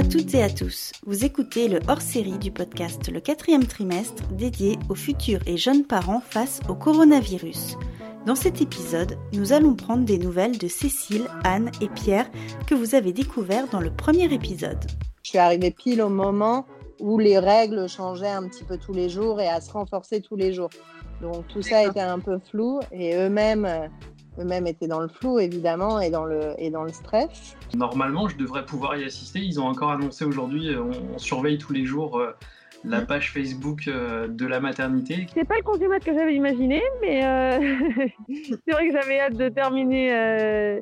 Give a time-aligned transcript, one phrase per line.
[0.00, 0.92] à toutes et à tous.
[1.04, 6.22] Vous écoutez le hors-série du podcast Le quatrième trimestre dédié aux futurs et jeunes parents
[6.26, 7.76] face au coronavirus.
[8.24, 12.30] Dans cet épisode, nous allons prendre des nouvelles de Cécile, Anne et Pierre
[12.66, 14.82] que vous avez découvert dans le premier épisode.
[15.22, 16.64] Je suis arrivée pile au moment
[16.98, 20.36] où les règles changeaient un petit peu tous les jours et à se renforcer tous
[20.36, 20.70] les jours.
[21.20, 23.86] Donc tout ça était un peu flou et eux-mêmes euh,
[24.40, 27.56] eux-mêmes étaient dans le flou évidemment et dans le, et dans le stress.
[27.74, 29.40] Normalement, je devrais pouvoir y assister.
[29.40, 30.82] Ils ont encore annoncé aujourd'hui, euh,
[31.14, 32.34] on, surveille tous les jours euh,
[32.84, 35.26] la page Facebook de la maternité.
[35.34, 37.20] C'est pas le consommateur que j'avais imaginé, mais
[38.28, 40.80] c'est vrai que j'avais hâte de terminer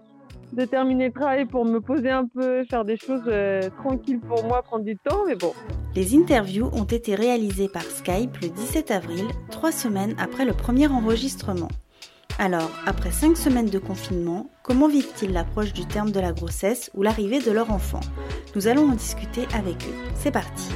[0.52, 4.44] de terminer le travail pour me poser un peu, faire des choses euh, tranquilles pour
[4.44, 5.52] moi, prendre du temps, mais bon.
[5.94, 10.86] Les interviews ont été réalisées par Skype le 17 avril, trois semaines après le premier
[10.88, 11.68] enregistrement.
[12.40, 17.02] Alors, après cinq semaines de confinement, comment vivent-ils l'approche du terme de la grossesse ou
[17.02, 18.00] l'arrivée de leur enfant?
[18.54, 19.94] Nous allons en discuter avec eux.
[20.14, 20.68] C'est parti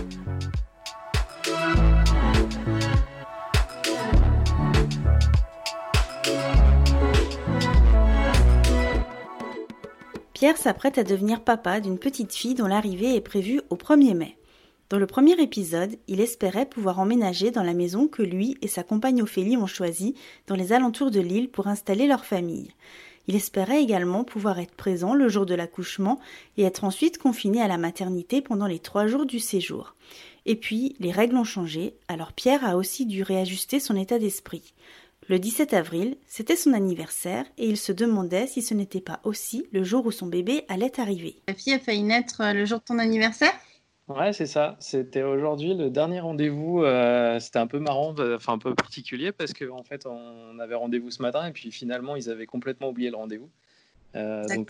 [10.34, 14.36] Pierre s'apprête à devenir papa d'une petite fille dont l'arrivée est prévue au 1er mai.
[14.92, 18.82] Dans le premier épisode, il espérait pouvoir emménager dans la maison que lui et sa
[18.82, 20.14] compagne Ophélie ont choisie
[20.46, 22.68] dans les alentours de l'île pour installer leur famille.
[23.26, 26.20] Il espérait également pouvoir être présent le jour de l'accouchement
[26.58, 29.94] et être ensuite confiné à la maternité pendant les trois jours du séjour.
[30.44, 34.74] Et puis, les règles ont changé, alors Pierre a aussi dû réajuster son état d'esprit.
[35.26, 39.64] Le 17 avril, c'était son anniversaire et il se demandait si ce n'était pas aussi
[39.72, 41.36] le jour où son bébé allait arriver.
[41.46, 43.54] Ta fille a failli naître euh, le jour de ton anniversaire?
[44.08, 44.76] Ouais, c'est ça.
[44.80, 46.82] C'était aujourd'hui le dernier rendez-vous.
[46.82, 50.74] Euh, c'était un peu marrant, enfin un peu particulier parce qu'en en fait, on avait
[50.74, 53.50] rendez-vous ce matin et puis finalement, ils avaient complètement oublié le rendez-vous.
[54.14, 54.68] Euh, donc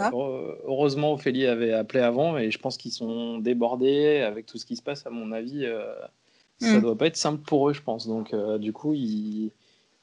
[0.65, 4.77] heureusement, Ophélie avait appelé avant et je pense qu'ils sont débordés avec tout ce qui
[4.77, 5.07] se passe.
[5.07, 5.67] À mon avis,
[6.61, 6.83] ça ne hmm.
[6.83, 8.07] doit pas être simple pour eux, je pense.
[8.07, 9.51] Donc du coup, ils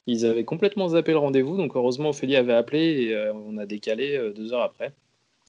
[0.06, 3.66] ils avaient complètement zappé le rendez-vous, donc heureusement Ophélie avait appelé et euh, on a
[3.66, 4.92] décalé euh, deux heures après.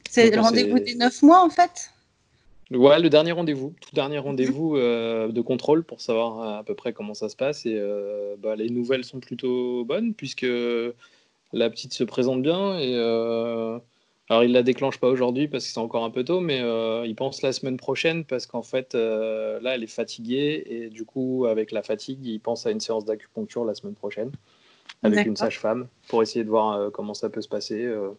[0.10, 1.90] C'est le rendez-vous des neuf mois en fait?
[2.72, 6.94] Ouais, le dernier rendez-vous, tout dernier rendez-vous euh, de contrôle pour savoir à peu près
[6.94, 7.66] comment ça se passe.
[7.66, 7.80] Et
[8.40, 10.48] bah, les nouvelles sont plutôt bonnes puisque
[11.54, 12.80] la petite se présente bien.
[12.80, 12.96] Et
[14.30, 16.62] alors, il la déclenche pas aujourd'hui parce que c'est encore un peu tôt, mais
[17.06, 20.64] il pense la semaine prochaine parce qu'en fait, là, elle est fatiguée.
[20.66, 24.32] Et du coup, avec la fatigue, il pense à une séance d'acupuncture la semaine prochaine
[25.04, 28.12] avec une sage-femme pour essayer de voir euh, comment ça peut se passer, euh,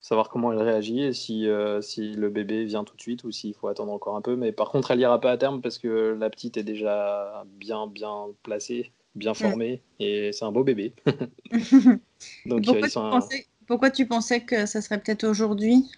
[0.00, 3.32] savoir comment elle réagit et si, euh, si le bébé vient tout de suite ou
[3.32, 4.36] s'il faut attendre encore un peu.
[4.36, 7.86] Mais par contre, elle ira pas à terme parce que la petite est déjà bien,
[7.86, 10.92] bien placée, bien formée et c'est un beau bébé.
[12.46, 15.90] Donc, pourquoi, tu pensais, pourquoi tu pensais que ça serait peut-être aujourd'hui?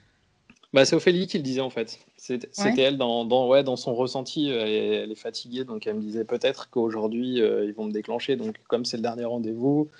[0.72, 1.98] Bah, c'est Ophélie qui le disait en fait.
[2.16, 4.48] C'était elle dans, dans, ouais, dans son ressenti.
[4.48, 8.36] Elle, est fatiguée, donc elle me disait peut-être qu'aujourd'hui ils vont me déclencher.
[8.36, 9.90] Donc, comme c'est le dernier rendez-vous,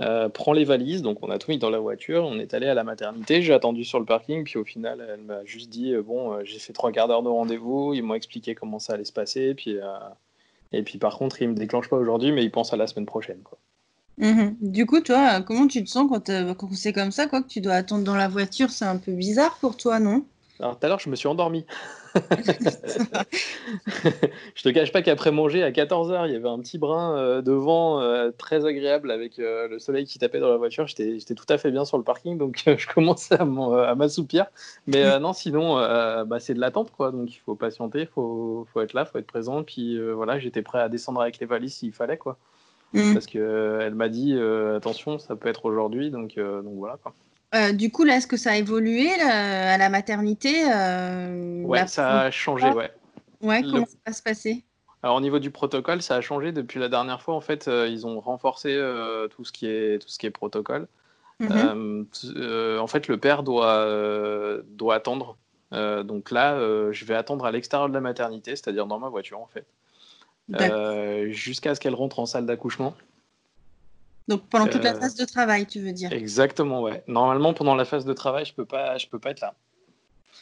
[0.00, 2.66] euh, prends les valises, donc on a tout mis dans la voiture, on est allé
[2.66, 5.92] à la maternité, j'ai attendu sur le parking, puis au final, elle m'a juste dit
[5.92, 8.94] euh, bon, euh, j'ai fait trois quarts d'heure de rendez-vous, ils m'ont expliqué comment ça
[8.94, 9.76] allait se passer, puis,
[10.72, 13.06] et puis par contre, ils me déclenchent pas aujourd'hui, mais ils pensent à la semaine
[13.06, 13.42] prochaine.
[13.42, 13.58] Quoi.
[14.18, 14.56] Mhm.
[14.60, 17.60] Du coup, toi, comment tu te sens quand, quand c'est comme ça, quoi, que tu
[17.60, 20.24] dois attendre dans la voiture C'est un peu bizarre pour toi, non?
[20.62, 21.66] Alors tout à l'heure, je me suis endormi.
[22.14, 22.20] je
[24.62, 27.50] te cache pas qu'après manger à 14h, il y avait un petit brin euh, de
[27.50, 30.86] vent euh, très agréable avec euh, le soleil qui tapait dans la voiture.
[30.86, 34.46] J'étais tout à fait bien sur le parking, donc je commençais à m'assoupir.
[34.86, 37.10] Mais non, sinon, bah, c'est de l'attente, quoi.
[37.10, 39.64] Donc il faut patienter, il faut, faut, être là, il faut être présent.
[39.64, 42.38] Puis voilà, j'étais prêt à descendre avec les valises s'il fallait, quoi.
[42.92, 43.14] Mmh.
[43.14, 44.38] Parce qu'elle m'a dit
[44.76, 47.12] attention, ça peut être aujourd'hui, donc, donc voilà, quoi.
[47.54, 52.20] Euh, du coup, là, est-ce que ça a évolué à la maternité euh, Ouais, ça
[52.22, 52.90] a changé, ouais.
[53.42, 54.64] Ouais, comment ça va se passer?
[55.02, 57.34] Alors au niveau du protocole, ça a changé depuis la dernière fois.
[57.34, 58.80] En fait, euh, ils ont renforcé
[59.34, 60.86] tout ce qui est tout ce qui est protocole.
[61.40, 62.06] Mhm.
[62.78, 63.84] en fait, le père doit
[64.68, 65.36] doit attendre.
[65.72, 66.56] donc là,
[66.92, 69.66] je vais attendre à l'extérieur de la maternité, c'est-à-dire dans ma voiture en fait,
[71.32, 72.94] jusqu'à ce qu'elle rentre en salle d'accouchement.
[74.28, 77.02] Donc pendant toute la euh, phase de travail, tu veux dire Exactement, ouais.
[77.08, 79.54] Normalement, pendant la phase de travail, je peux pas, je peux pas être là.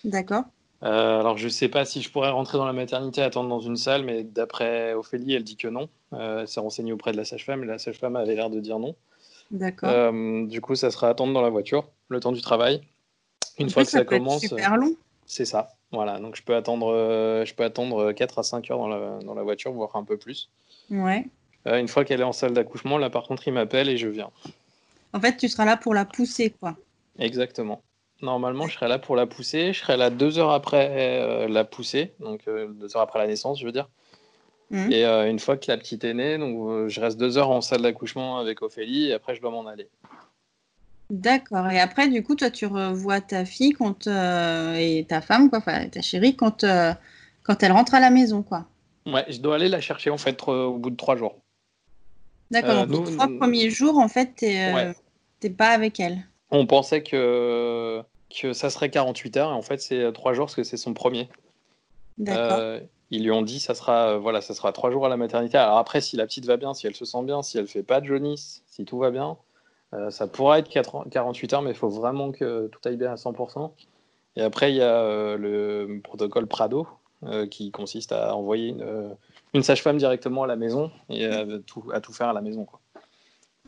[0.05, 0.45] D'accord.
[0.83, 3.77] Euh, alors je sais pas si je pourrais rentrer dans la maternité, attendre dans une
[3.77, 5.89] salle, mais d'après Ophélie, elle dit que non.
[6.13, 8.79] Euh, elle s'est renseignée auprès de la sage-femme, et la sage-femme avait l'air de dire
[8.79, 8.95] non.
[9.51, 10.13] D'accord.
[10.13, 12.83] du coup, ça sera attendre dans la voiture, le temps du travail.
[13.59, 14.43] Une fois que ça, commence.
[14.43, 14.95] super long.
[15.27, 15.71] C'est ça.
[15.91, 16.93] Voilà, donc je peux attendre,
[17.45, 20.17] je peux attendre 4 à 5 heures dans la, dans la voiture, voire un peu
[20.17, 20.51] plus.
[20.89, 21.27] Ouais.
[21.67, 24.09] Euh, une fois qu'elle est en salle d'accouchement, là par contre, il m'appelle et je
[24.09, 24.31] viens.
[25.13, 26.77] En fait, tu seras là pour la pousser, quoi.
[27.19, 27.83] Exactement.
[28.23, 29.73] Normalement, je serai là pour la pousser.
[29.73, 33.67] Je serai là deux heures après la poussée, donc deux heures après la naissance, je
[33.67, 33.89] veux dire.
[34.71, 34.93] Mmh.
[34.93, 37.83] Et une fois que la petite est née, donc je reste deux heures en salle
[37.83, 39.89] d'accouchement avec Ophélie et après je dois m'en aller.
[41.11, 41.69] D'accord.
[41.71, 45.89] Et après, du coup, toi, tu revois ta fille quand, et ta femme, quoi, enfin
[45.89, 46.65] ta chérie, quand,
[47.43, 48.67] quand elle rentre à la maison, quoi.
[49.07, 51.37] Ouais, je dois aller la chercher en fait au bout de trois jours.
[52.51, 54.95] D'accord, euh, donc les trois premiers jours, en fait, tu n'es
[55.45, 56.19] euh, pas avec elle.
[56.51, 60.57] On pensait que, que ça serait 48 heures, et en fait, c'est trois jours parce
[60.57, 61.29] que c'est son premier.
[62.19, 62.59] D'accord.
[62.59, 62.81] Euh,
[63.13, 65.59] ils lui ont dit ça sera voilà ça sera trois jours à la maternité.
[65.59, 67.83] Alors après si la petite va bien, si elle se sent bien, si elle fait
[67.83, 69.37] pas de jaunisse, si tout va bien,
[70.11, 73.73] ça pourra être 48 heures, mais il faut vraiment que tout aille bien à 100%.
[74.37, 76.87] Et après il y a le protocole Prado
[77.51, 79.17] qui consiste à envoyer une,
[79.55, 82.67] une sage-femme directement à la maison et à tout, à tout faire à la maison.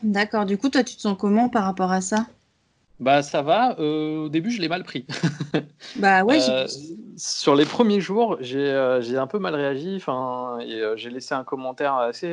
[0.03, 0.47] D'accord.
[0.47, 2.27] Du coup, toi, tu te sens comment par rapport à ça?
[3.01, 3.79] Bah, ça va.
[3.81, 5.07] Euh, au début, je l'ai mal pris.
[5.97, 6.39] bah ouais.
[6.49, 6.67] Euh,
[7.17, 9.97] sur les premiers jours, j'ai euh, un peu mal réagi.
[9.97, 12.33] Enfin, et j'ai laissé un commentaire assez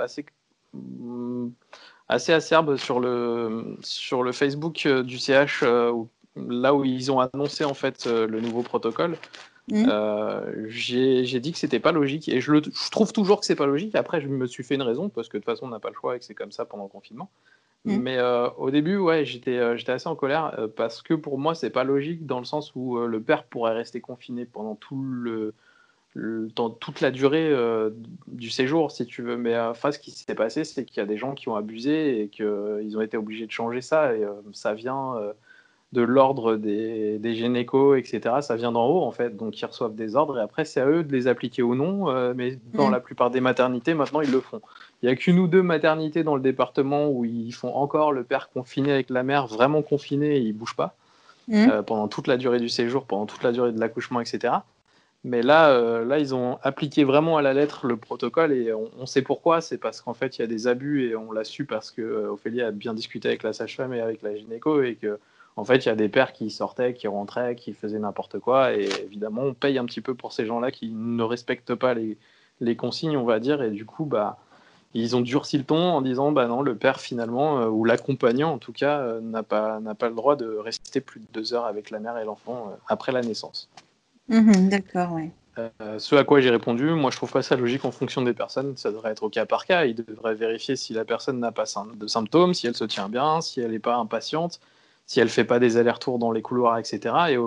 [0.00, 0.24] assez
[0.72, 1.48] mm,
[2.08, 5.64] assez acerbe sur le sur le Facebook du CH
[6.36, 9.16] là où ils ont annoncé en fait le nouveau protocole.
[9.68, 9.86] Mmh.
[9.88, 13.56] Euh, j'ai dit que c'était pas logique et je, le, je, trouve toujours que c'est
[13.56, 13.96] pas logique.
[13.96, 15.88] Après, je me suis fait une raison parce que de toute façon, on n'a pas
[15.88, 17.28] le choix et que c'est comme ça pendant le confinement.
[17.84, 17.96] Mmh.
[17.96, 21.70] Mais euh, au début, ouais, j'étais euh, assez en colère parce que pour moi, c'est
[21.70, 25.52] pas logique dans le sens où le père pourrait rester confiné pendant tout le,
[26.14, 27.52] dans toute la durée
[28.28, 29.36] du séjour, si tu veux.
[29.36, 32.22] Mais enfin, ce qui s'est passé, c'est qu'il y a des gens qui ont abusé
[32.22, 35.16] et qu'ils ont été obligés de changer ça et ça vient
[35.92, 38.36] de l'ordre des, des, gynécos, etc.
[38.40, 39.36] Ça vient d'en haut, en fait.
[39.36, 42.10] Donc, ils reçoivent des ordres et après, c'est à eux de les appliquer ou non.
[42.10, 42.92] Euh, mais dans mm.
[42.92, 44.60] la plupart des maternités, maintenant, ils le font.
[45.02, 48.24] Il n'y a qu'une ou deux maternités dans le département où ils font encore le
[48.24, 50.96] père confiné avec la mère, vraiment confiné, et il ne bouge pas
[51.48, 51.68] mm.
[51.70, 54.54] euh, pendant toute la durée du séjour, pendant toute la durée de l'accouchement, etc.
[55.22, 59.06] Mais là, euh, là, ils ont appliqué vraiment à la lettre le protocole et on,
[59.06, 59.60] sait pourquoi.
[59.60, 62.26] C'est parce qu'en fait, il y a des abus et on l'a su parce que
[62.28, 65.18] Ophélie a bien discuté avec la sage-femme et avec la gynéco et que
[65.56, 68.74] en fait, il y a des pères qui sortaient, qui rentraient, qui faisaient n'importe quoi.
[68.74, 72.18] Et évidemment, on paye un petit peu pour ces gens-là qui ne respectent pas les,
[72.60, 73.62] les, consignes, on va dire.
[73.62, 74.36] Et du coup, bah,
[74.92, 78.52] ils ont durci le ton en disant bah non, le père finalement, euh, ou l'accompagnant
[78.52, 81.66] en tout cas, euh, n'a pas, pas le droit de rester plus de deux heures
[81.66, 83.68] avec la mère et l'enfant euh, après la naissance.
[84.28, 85.30] Mmh d'accord, oui.
[85.98, 88.76] ce à quoi j'ai répondu, moi je trouve pas ça logique en fonction des personnes,
[88.76, 89.84] ça devrait être au cas par cas.
[89.84, 91.64] Il devrait vérifier si la personne n'a pas
[91.94, 94.60] de symptômes, si elle se tient bien, si elle n'est pas impatiente,
[95.06, 97.14] si elle fait pas des allers-retours dans les couloirs, etc.
[97.30, 97.38] Et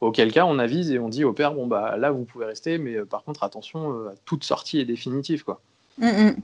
[0.00, 2.76] auquel cas, on avise et on dit au père, bon, bah là, vous pouvez rester,
[2.76, 5.44] mais euh, par contre, attention, euh, toute sortie est définitive.
[5.44, 5.60] Quoi.
[5.98, 6.36] Mm, mm.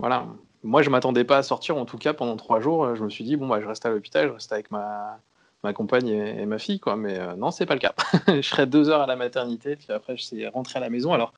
[0.00, 0.26] Voilà.
[0.64, 2.96] Moi, je m'attendais pas à sortir, en tout cas, pendant trois jours.
[2.96, 5.20] Je me suis dit, bon, bah, je reste à l'hôpital, je reste avec ma,
[5.62, 6.96] ma compagne et, ma fille, quoi.
[6.96, 7.94] Mais euh, non, c'est pas le cas.
[8.26, 11.12] je serai deux heures à la maternité, puis après, je sais rentrer à la maison.
[11.12, 11.32] Alors,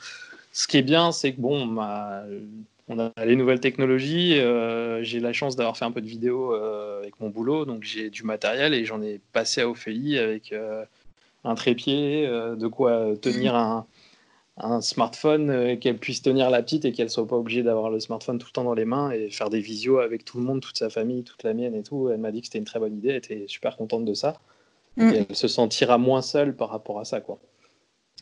[0.52, 2.22] ce qui est bien, c'est que, bon, ma
[2.88, 4.38] on a les nouvelles technologies.
[4.38, 7.82] Euh, j'ai la chance d'avoir fait un peu de vidéo euh, avec mon boulot, donc
[7.84, 10.84] j'ai du matériel et j'en ai passé à Ophélie avec euh,
[11.44, 13.86] un trépied, de quoi tenir un,
[14.80, 18.48] smartphone, qu'elle puisse tenir la petite et qu'elle soit pas obligée d'avoir le smartphone tout
[18.48, 20.90] le temps dans les mains et faire des visios avec tout le monde, toute sa
[20.90, 22.10] famille, toute la mienne et tout.
[22.10, 24.40] Elle m'a dit que c'était une très bonne idée, elle était super contente de ça.
[24.96, 27.38] Et elle se sentira moins seule par rapport à ça, quoi.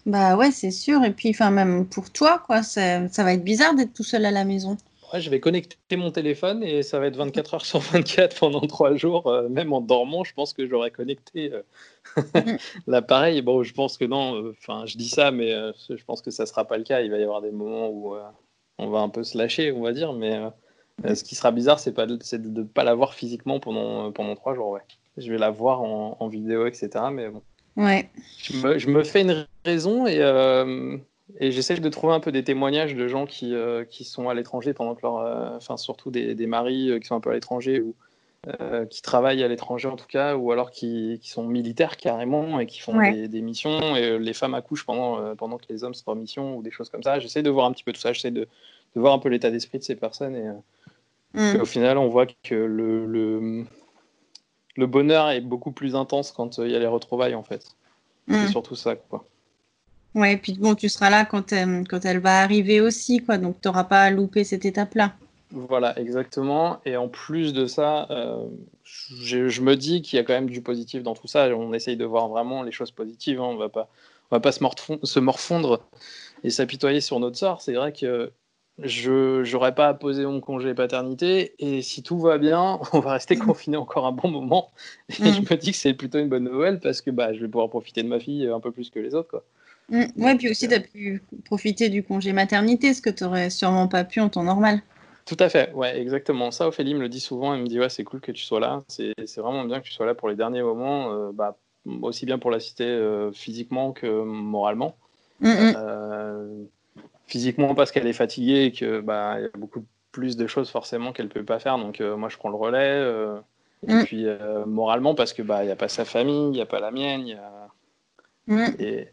[0.06, 1.02] Bah ouais, c'est sûr.
[1.04, 4.30] Et puis, enfin, même pour toi, quoi, ça, va être bizarre d'être tout seul à
[4.30, 4.76] la maison.
[5.12, 8.60] Ouais, je vais connecter mon téléphone et ça va être 24 heures sur 24 pendant
[8.60, 9.26] trois jours.
[9.26, 11.62] Euh, même en dormant, je pense que j'aurais connecté euh,
[12.34, 12.56] mm.
[12.86, 13.42] l'appareil.
[13.42, 14.36] Bon, je pense que non.
[14.36, 17.00] Euh, enfin, je dis ça, mais je pense que ça sera pas le cas.
[17.00, 18.14] Il va y avoir des moments où
[18.78, 20.12] on va un peu se lâcher, on va dire.
[20.12, 20.40] Mais
[21.14, 24.70] ce qui sera bizarre, c'est pas de ne pas l'avoir physiquement pendant pendant trois jours.
[24.70, 24.82] Ouais.
[25.16, 26.90] Je vais la voir en, en vidéo, etc.
[27.10, 27.42] Mais bon.
[27.76, 28.08] Ouais.
[28.38, 30.96] Je me, fais une raison et, euh,
[31.38, 34.34] et j'essaie de trouver un peu des témoignages de gens qui, euh, qui sont à
[34.34, 35.18] l'étranger pendant que leur.
[35.18, 37.94] Euh, enfin, surtout des, des maris qui sont un peu à l'étranger ou
[38.90, 42.66] qui travaillent à l'étranger en tout cas, ou alors qui, qui, sont militaires carrément et
[42.66, 46.14] qui font des, missions et les femmes accouchent pendant, pendant que les hommes sont en
[46.14, 47.18] mission ou des choses comme ça.
[47.18, 48.46] J'essaie de voir un petit peu tout ça, j'essaie de,
[48.94, 50.48] de voir un peu l'état d'esprit de ces personnes et.
[51.36, 51.60] Mm.
[51.60, 53.64] Au final, on voit que le, le,
[54.76, 57.76] le bonheur est beaucoup plus intense quand euh, il y a les retrouvailles en fait.
[58.28, 58.48] C'est mm.
[58.48, 59.24] surtout ça quoi.
[60.16, 63.36] Ouais, et puis bon, tu seras là quand, euh, quand elle va arriver aussi, quoi.
[63.36, 65.12] Donc, tu n'auras pas à louper cette étape-là.
[65.50, 66.80] Voilà, exactement.
[66.86, 68.46] Et en plus de ça, euh,
[68.84, 71.54] je, me dis qu'il y a quand même du positif dans tout ça.
[71.54, 73.42] On essaye de voir vraiment les choses positives.
[73.42, 73.44] Hein.
[73.44, 73.90] On va pas,
[74.30, 75.82] on va pas se morfondre, se morfondre
[76.44, 77.60] et s'apitoyer sur notre sort.
[77.60, 78.32] C'est vrai que
[78.82, 83.12] je n'aurai pas à poser mon congé paternité et si tout va bien, on va
[83.12, 84.70] rester confiné encore un bon moment.
[85.08, 85.32] Et Mm.
[85.32, 87.70] je me dis que c'est plutôt une bonne nouvelle parce que bah, je vais pouvoir
[87.70, 89.30] profiter de ma fille un peu plus que les autres.
[89.30, 89.44] Quoi.
[89.88, 90.04] Mm.
[90.16, 93.50] Ouais, puis aussi, euh, tu as pu profiter du congé maternité, ce que tu n'aurais
[93.50, 94.80] sûrement pas pu en temps normal.
[95.24, 96.50] Tout à fait, ouais, exactement.
[96.52, 97.54] Ça, Ophélie me le dit souvent.
[97.54, 98.82] Elle me dit Ouais, c'est cool que tu sois là.
[98.88, 101.56] C'est vraiment bien que tu sois là pour les derniers moments, euh, bah,
[102.02, 104.96] aussi bien pour l'assister euh, physiquement que moralement.
[105.40, 105.74] Mm, mm.
[105.76, 106.64] Euh,
[107.26, 110.70] physiquement parce qu'elle est fatiguée et que bah, il y a beaucoup plus de choses
[110.70, 111.78] forcément qu'elle peut pas faire.
[111.78, 112.78] Donc euh, moi je prends le relais.
[113.00, 113.38] euh,
[113.86, 114.04] et Mm.
[114.04, 116.66] puis euh, moralement parce que bah il y a pas sa famille, il y a
[116.66, 117.68] pas la mienne, y a
[118.48, 118.68] Mm.
[118.78, 119.08] et,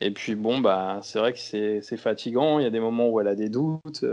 [0.00, 2.58] et puis bon bah c'est vrai que c'est c'est fatigant.
[2.58, 4.04] Il y a des moments où elle a des doutes.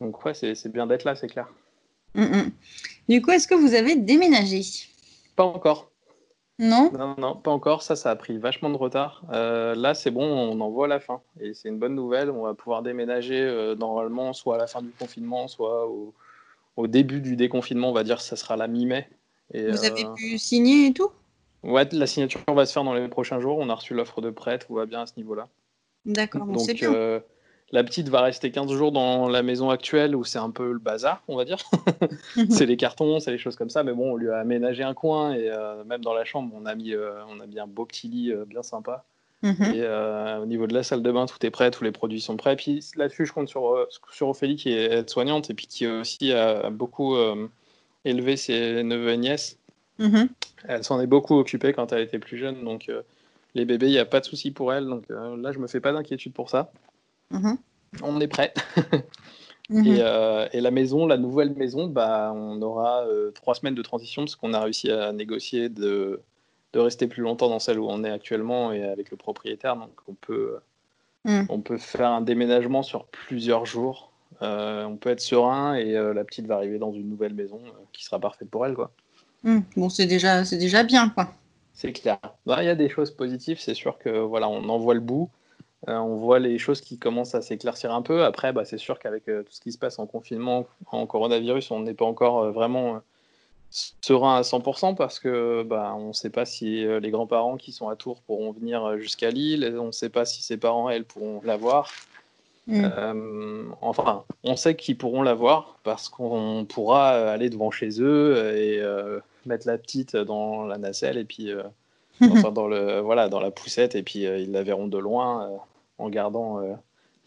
[0.00, 1.46] donc ouais c'est c'est bien d'être là, c'est clair.
[2.14, 2.48] Mm.
[3.08, 4.62] Du coup, est-ce que vous avez déménagé?
[5.36, 5.89] Pas encore.
[6.60, 6.92] Non?
[6.92, 7.82] Non, non, pas encore.
[7.82, 9.22] Ça, ça a pris vachement de retard.
[9.32, 11.22] Euh, là, c'est bon, on en voit la fin.
[11.40, 12.30] Et c'est une bonne nouvelle.
[12.30, 16.12] On va pouvoir déménager euh, normalement, soit à la fin du confinement, soit au,
[16.76, 17.88] au début du déconfinement.
[17.88, 19.08] On va dire que ça sera la mi-mai.
[19.54, 21.10] Et, Vous avez euh, pu signer et tout?
[21.62, 23.56] Ouais, la signature va se faire dans les prochains jours.
[23.58, 25.48] On a reçu l'offre de prêt, tout va bien à ce niveau-là.
[26.04, 26.92] D'accord, bon, c'est bien.
[27.72, 30.78] La petite va rester 15 jours dans la maison actuelle où c'est un peu le
[30.78, 31.58] bazar, on va dire.
[32.50, 33.82] c'est les cartons, c'est les choses comme ça.
[33.82, 36.66] Mais bon, on lui a aménagé un coin et euh, même dans la chambre, on
[36.66, 39.04] a mis, euh, on a mis un beau petit lit euh, bien sympa.
[39.42, 39.72] Mhm.
[39.74, 39.86] Et
[40.42, 42.56] au niveau de la salle de bain, tout est prêt, tous les produits sont prêts.
[42.56, 46.68] Puis là-dessus, je compte sur, sur Ophélie qui est aide-soignante et puis qui aussi a
[46.68, 47.16] beaucoup
[48.04, 49.58] élevé ses neveux et nièces.
[49.98, 50.28] Mhm.
[50.68, 52.62] Elle s'en est beaucoup occupée quand elle était plus jeune.
[52.64, 52.90] Donc
[53.54, 54.86] les bébés, il n'y a pas de souci pour elle.
[54.86, 56.70] Donc euh, là, je me fais pas d'inquiétude pour ça.
[57.30, 57.58] Mhm.
[58.02, 58.52] On est prêt.
[59.72, 59.86] Mhm.
[59.86, 63.82] Et, euh, et la maison, la nouvelle maison, bah, on aura euh, trois semaines de
[63.82, 66.22] transition parce qu'on a réussi à négocier de,
[66.72, 69.76] de rester plus longtemps dans celle où on est actuellement et avec le propriétaire.
[69.76, 70.58] Donc on peut,
[71.24, 71.42] Mm.
[71.50, 74.10] on peut faire un déménagement sur plusieurs jours.
[74.42, 77.60] Euh, on peut être serein et la petite va arriver dans une nouvelle maison
[77.92, 78.74] qui sera parfaite pour elle.
[78.74, 78.90] quoi.
[79.76, 81.28] Bon, c'est déjà, c'est déjà bien, quoi.
[81.74, 82.18] C'est clair.
[82.44, 85.00] Bah, Il y a des choses positives, c'est sûr que voilà, on en voit le
[85.00, 85.30] bout.
[85.88, 88.24] Euh, on voit les choses qui commencent à s'éclaircir un peu.
[88.24, 91.70] Après, bah, c'est sûr qu'avec euh, tout ce qui se passe en confinement, en coronavirus,
[91.70, 93.00] on n'est pas encore euh, vraiment
[93.70, 97.88] serein à 100% parce que bah, on ne sait pas si les grands-parents qui sont
[97.88, 99.76] à Tours pourront venir jusqu'à Lille.
[99.78, 101.88] On ne sait pas si ses parents, elles, pourront la voir.
[102.66, 102.84] Mm.
[102.84, 108.56] Euh, enfin, on sait qu'ils pourront la voir parce qu'on pourra aller devant chez eux
[108.56, 108.82] et
[109.46, 111.52] mettre la petite dans la nacelle et puis
[112.30, 115.48] enfin, dans le voilà dans la poussette et puis euh, ils la verront de loin
[116.00, 116.74] en gardant euh,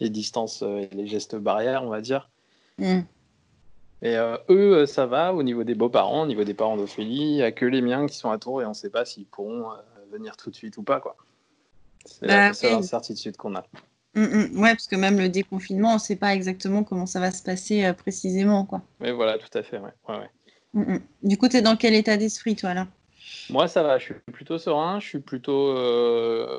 [0.00, 2.28] les distances euh, et les gestes barrières, on va dire.
[2.78, 3.00] Mm.
[4.02, 7.34] Et euh, eux, ça va au niveau des beaux-parents, au niveau des parents d'Ophélie, il
[7.36, 9.26] n'y a que les miens qui sont à Tours et on ne sait pas s'ils
[9.26, 9.76] pourront euh,
[10.12, 11.16] venir tout de suite ou pas quoi.
[12.04, 12.78] C'est Bah, la seule oui.
[12.78, 13.64] incertitude qu'on a.
[14.14, 14.60] Mm, mm.
[14.60, 17.42] Ouais, parce que même le déconfinement, on ne sait pas exactement comment ça va se
[17.42, 18.82] passer euh, précisément, quoi.
[19.00, 19.78] Mais voilà, tout à fait.
[19.78, 19.90] Ouais.
[20.08, 20.30] Ouais, ouais.
[20.74, 20.98] Mm.
[21.22, 22.86] Du coup, tu es dans quel état d'esprit, toi, là?
[23.48, 25.74] Moi, ça va, je suis plutôt serein, je suis plutôt.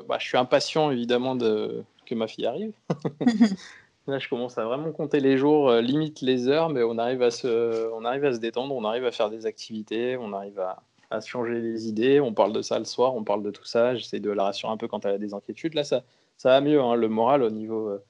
[0.08, 1.84] bah, je suis impatient, évidemment, de...
[2.06, 2.72] que ma fille arrive.
[4.06, 7.22] Là, je commence à vraiment compter les jours, euh, limite les heures, mais on arrive,
[7.22, 7.90] à se...
[7.92, 10.80] on arrive à se détendre, on arrive à faire des activités, on arrive à...
[11.10, 12.20] à se changer les idées.
[12.20, 13.96] On parle de ça le soir, on parle de tout ça.
[13.96, 15.74] J'essaie de la rassurer un peu quand elle a des inquiétudes.
[15.74, 16.02] Là, ça,
[16.36, 17.88] ça va mieux, hein, le moral au niveau.
[17.88, 18.04] euh,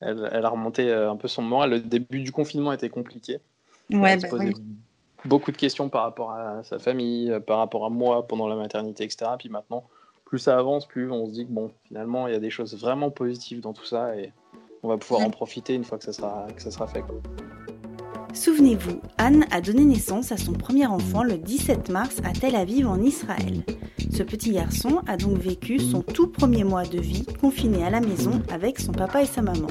[0.00, 1.68] Elle, elle a remonté euh, un peu son moral.
[1.70, 3.38] Le début du confinement était compliqué.
[3.90, 4.62] Ouais, Elle se bah, posait oui.
[5.26, 9.04] beaucoup de questions par rapport à sa famille, par rapport à moi pendant la maternité,
[9.04, 9.32] etc.
[9.38, 9.84] Puis maintenant,
[10.26, 12.76] plus ça avance, plus on se dit que bon, finalement, il y a des choses
[12.78, 14.32] vraiment positives dans tout ça et
[14.82, 15.24] on va pouvoir Mm.
[15.24, 17.00] en profiter une fois que ça sera, que ça sera fait.
[17.02, 17.14] quoi.
[18.34, 22.86] Souvenez-vous, Anne a donné naissance à son premier enfant le 17 mars à Tel Aviv
[22.86, 23.62] en Israël.
[24.12, 28.00] Ce petit garçon a donc vécu son tout premier mois de vie confiné à la
[28.00, 29.68] maison avec son papa et sa maman.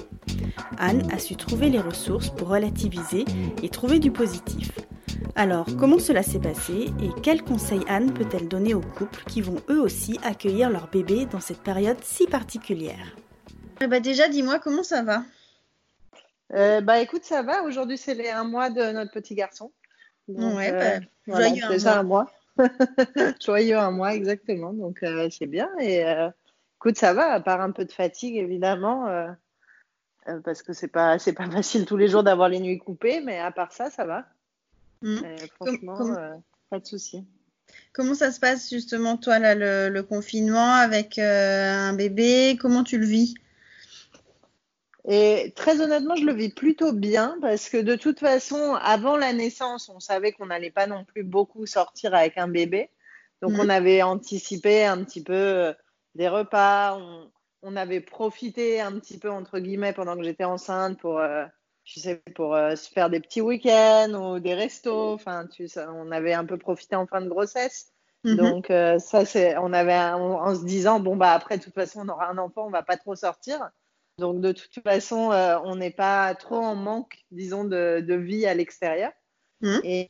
[0.79, 3.25] Anne a su trouver les ressources pour relativiser
[3.61, 4.71] et trouver du positif.
[5.35, 9.61] Alors, comment cela s'est passé et quels conseils Anne peut-elle donner aux couples qui vont
[9.69, 13.15] eux aussi accueillir leur bébé dans cette période si particulière?
[13.81, 15.23] Eh bah, déjà, dis-moi comment ça va?
[16.53, 17.63] Euh, bah écoute, ça va.
[17.63, 19.71] Aujourd'hui, c'est les un mois de notre petit garçon.
[20.27, 22.31] Donc, Ouais, euh, bah, voilà, joyeux un déjà un mois.
[23.43, 24.73] joyeux un mois, exactement.
[24.73, 25.69] Donc euh, c'est bien.
[25.79, 26.29] Et euh,
[26.77, 29.27] écoute, ça va, à part un peu de fatigue, évidemment, euh,
[30.27, 33.21] euh, parce que c'est pas c'est pas facile tous les jours d'avoir les nuits coupées,
[33.21, 34.25] mais à part ça, ça va.
[35.05, 35.19] Mm.
[35.55, 36.35] Franchement, comme- euh,
[36.69, 37.23] pas de souci.
[37.93, 42.57] Comment ça se passe justement, toi, là, le, le confinement avec euh, un bébé?
[42.59, 43.35] Comment tu le vis?
[45.07, 49.33] Et très honnêtement, je le vis plutôt bien parce que de toute façon, avant la
[49.33, 52.89] naissance, on savait qu'on n'allait pas non plus beaucoup sortir avec un bébé.
[53.41, 53.59] Donc, Mhm.
[53.59, 55.73] on avait anticipé un petit peu euh,
[56.15, 56.97] des repas.
[56.97, 57.29] On,
[57.61, 61.45] on avait profité un petit peu, entre guillemets, pendant que j'étais enceinte pour, euh,
[61.85, 65.13] tu sais, pour euh, se faire des petits week-ends ou des restos.
[65.13, 67.93] Enfin, tu sais, on avait un peu profité en fin de grossesse.
[68.23, 68.35] Mhm.
[68.37, 71.63] Donc euh, ça, c'est, on avait, un- on- en se disant bon bah après, de
[71.63, 73.69] toute façon, on aura un enfant, on va pas trop sortir.
[74.17, 78.47] Donc de toute façon, euh, on n'est pas trop en manque, disons, de, de vie
[78.47, 79.11] à l'extérieur.
[79.61, 79.81] Mhm.
[79.83, 80.07] Et,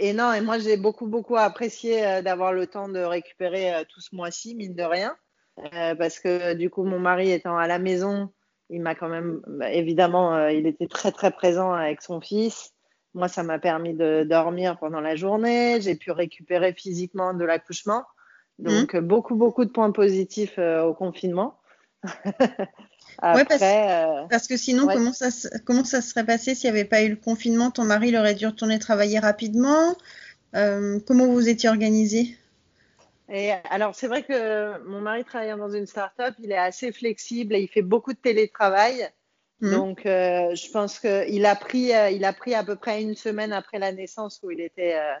[0.00, 4.14] et non, et moi j'ai beaucoup beaucoup apprécié d'avoir le temps de récupérer tout ce
[4.14, 5.16] mois-ci, mine de rien,
[5.98, 8.32] parce que du coup mon mari étant à la maison,
[8.70, 12.72] il m'a quand même, bah, évidemment, euh, il était très très présent avec son fils.
[13.14, 15.80] Moi, ça m'a permis de dormir pendant la journée.
[15.80, 18.04] J'ai pu récupérer physiquement de l'accouchement.
[18.58, 21.58] Donc, euh, beaucoup, beaucoup de points positifs euh, au confinement.
[23.18, 24.94] Après, parce- euh, Parce que sinon, Ouais.
[24.94, 25.28] comment, ça,
[25.64, 27.70] comment ça serait passé s'il n'y avait pas eu le confinement?
[27.70, 29.96] Ton mari il aurait dû retourner travailler rapidement.
[30.54, 32.36] Euh, comment vous étiez organisé?
[33.30, 37.54] Et alors, c'est vrai que mon mari travaillant dans une start-up, il est assez flexible
[37.54, 39.08] et il fait beaucoup de télétravail.
[39.60, 39.70] Mhm.
[39.72, 43.14] Donc, euh, je pense qu'il a pris, euh, il a pris à peu près une
[43.14, 45.14] semaine après la naissance où il était, euh,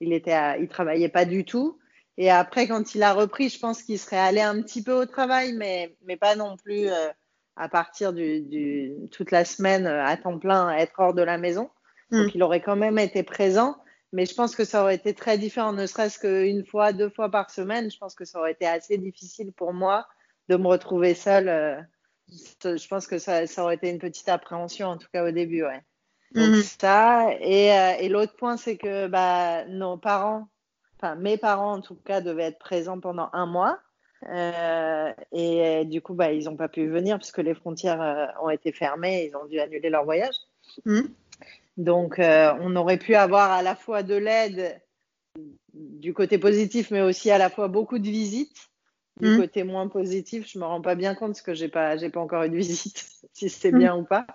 [0.00, 1.78] il était, à- il travaillait pas du tout.
[2.18, 5.06] Et après, quand il a repris, je pense qu'il serait allé un petit peu au
[5.06, 6.88] travail, mais, mais pas non plus
[7.56, 11.68] à partir du, du, toute la semaine à temps plein, être hors de la maison.
[12.10, 13.76] Donc, il aurait quand même été présent.
[14.16, 17.30] Mais je pense que ça aurait été très différent, ne serait-ce qu'une fois, deux fois
[17.30, 17.90] par semaine.
[17.90, 20.06] Je pense que ça aurait été assez difficile pour moi
[20.48, 21.50] de me retrouver seule.
[21.50, 21.78] euh,
[22.64, 25.62] je pense que ça, ça aurait été une petite appréhension, en tout cas au début,
[25.64, 25.82] ouais.
[26.32, 26.62] Donc Mhm.
[26.62, 30.48] ça, et, euh, et l'autre point, c'est que bah, nos parents,
[30.98, 33.78] enfin mes parents en tout cas, devaient être présents pendant un mois.
[34.30, 38.48] Euh, et du coup, bah, ils n'ont pas pu venir puisque les frontières euh, ont
[38.48, 40.36] été fermées, ils ont dû annuler leur voyage.
[40.86, 41.10] Mhm.
[41.76, 44.80] Donc, euh, on aurait pu avoir à la fois de l'aide
[45.74, 48.56] du côté positif, mais aussi à la fois beaucoup de visites.
[49.20, 49.36] Du Mhm.
[49.38, 52.20] côté moins positif, je me rends pas bien compte parce que j'ai pas, j'ai pas
[52.20, 54.26] encore eu de visite, si c'est bien ou pas.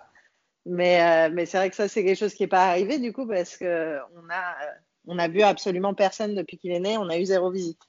[0.66, 3.12] Mais, euh, mais c'est vrai que ça, c'est quelque chose qui n'est pas arrivé du
[3.12, 4.56] coup parce que on a,
[5.06, 6.98] on a vu absolument personne depuis qu'il est né.
[6.98, 7.80] On a eu zéro visite.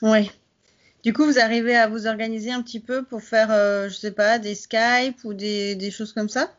[0.00, 0.30] Ouais.
[1.02, 4.12] Du coup, vous arrivez à vous organiser un petit peu pour faire, euh, je sais
[4.12, 6.50] pas, des Skype ou des, des choses comme ça?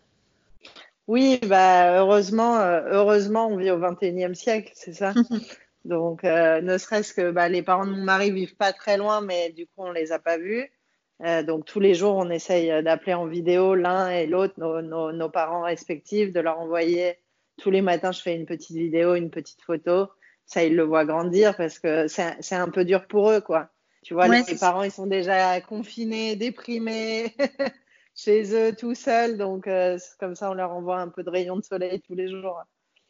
[1.08, 5.13] Oui, bah heureusement, euh, heureusement, on vit au 21e siècle, c'est ça.
[5.86, 9.22] Donc, euh, ne serait-ce que bah, les parents de mon mari vivent pas très loin,
[9.22, 10.72] mais du coup, on les a pas vus.
[11.24, 14.82] Euh, donc, tous les jours, on essaye euh, d'appeler en vidéo l'un et l'autre, nos,
[14.82, 17.18] nos, nos parents respectifs, de leur envoyer.
[17.62, 20.08] Tous les matins, je fais une petite vidéo, une petite photo.
[20.46, 23.70] Ça, ils le voient grandir parce que c'est c'est un peu dur pour eux, quoi.
[24.04, 27.34] Tu vois, Ouais, les parents, ils sont déjà confinés, déprimés,
[28.15, 29.38] chez eux, tout seuls.
[29.38, 32.30] Donc, euh, comme ça, on leur envoie un peu de rayons de soleil tous les
[32.30, 32.63] jours.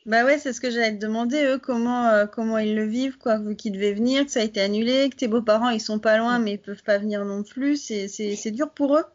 [0.06, 3.18] Bah ouais, c'est ce que j'allais te demander, eux, comment, euh, comment ils le vivent,
[3.18, 6.00] quoi, vu qu'ils devaient venir, que ça a été annulé, que tes beaux-parents, ils sont
[6.00, 7.78] pas loin, mais ils peuvent pas venir non plus.
[7.78, 9.06] C'est, dur pour eux.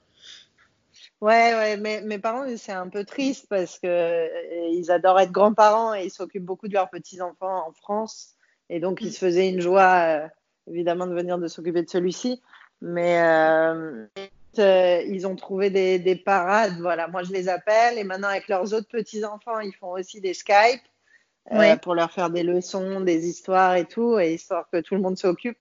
[1.21, 5.33] Ouais, ouais, mais mes parents, c'est un peu triste parce que euh, ils adorent être
[5.33, 8.37] grands-parents et ils s'occupent beaucoup de leurs petits-enfants en France.
[8.71, 10.29] Et donc, ils se faisaient une joie, euh,
[10.69, 12.41] évidemment, de venir de s'occuper de celui-ci.
[12.81, 13.21] Mais
[14.59, 16.79] euh, euh, ils ont trouvé des, des parades.
[16.81, 17.99] Voilà, moi, je les appelle.
[17.99, 20.81] Et maintenant, avec leurs autres petits-enfants, ils font aussi des Skype
[21.53, 21.77] euh, Ouais.
[21.79, 25.17] pour leur faire des leçons, des histoires et tout, et histoire que tout le monde
[25.19, 25.59] s'occupe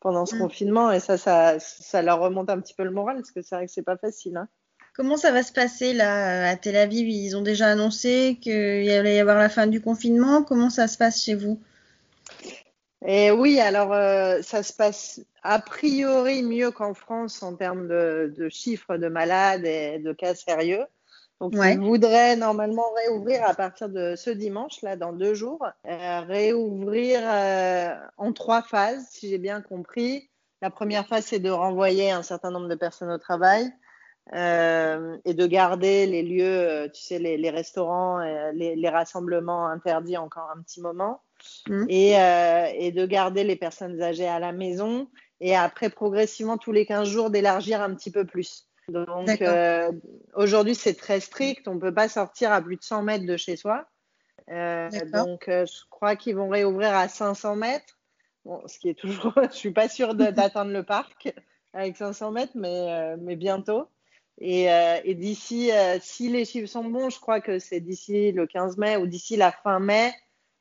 [0.00, 0.38] pendant ce Mm.
[0.38, 0.92] confinement.
[0.92, 3.66] Et ça, ça, ça leur remonte un petit peu le moral parce que c'est vrai
[3.66, 4.36] que c'est pas facile.
[4.36, 4.48] Hein.
[4.94, 7.06] Comment ça va se passer là à Tel Aviv?
[7.08, 10.42] Ils ont déjà annoncé qu'il allait y avoir la fin du confinement.
[10.42, 11.60] Comment ça se passe chez vous?
[13.08, 18.34] Et oui, alors euh, ça se passe a priori mieux qu'en France en termes de,
[18.36, 20.84] de chiffres de malades et de cas sérieux.
[21.40, 21.74] Donc, Ouais.
[21.74, 27.20] ils voudraient normalement réouvrir à partir de ce dimanche, là, dans deux jours, euh, réouvrir
[27.22, 30.28] euh, en trois phases, si j'ai bien compris.
[30.60, 33.70] La première phase, c'est de renvoyer un certain nombre de personnes au travail
[34.34, 38.18] euh, et de garder les lieux, euh, tu sais, les, les restaurants,
[38.54, 41.20] les, les rassemblements interdits encore un petit moment
[41.88, 45.08] Et, euh, et de garder les personnes âgées à la maison
[45.40, 48.66] et après progressivement tous les 15 jours d'élargir un petit peu plus.
[48.88, 49.92] Donc euh,
[50.34, 53.36] aujourd'hui c'est très strict, on ne peut pas sortir à plus de 100 mètres de
[53.36, 53.86] chez soi.
[54.48, 57.98] Euh, donc je crois qu'ils vont réouvrir à 500 mètres,
[58.44, 61.34] bon, ce qui est toujours, je suis pas sûre d'atteindre le parc
[61.72, 63.88] avec 500 mètres, mais, mais bientôt.
[64.38, 68.32] Et, euh, et d'ici, euh, si les chiffres sont bons, je crois que c'est d'ici
[68.32, 70.12] le 15 mai ou d'ici la fin mai,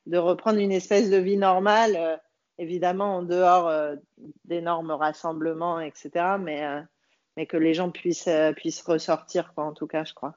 [0.06, 2.18] de reprendre une espèce de vie normale, euh,
[2.58, 3.96] évidemment en dehors euh,
[4.46, 6.12] d'énormes rassemblements, etc.
[6.40, 6.82] Mais, euh,
[7.38, 10.36] mais que les gens puissent, puissent ressortir, quoi, en tout cas, je crois.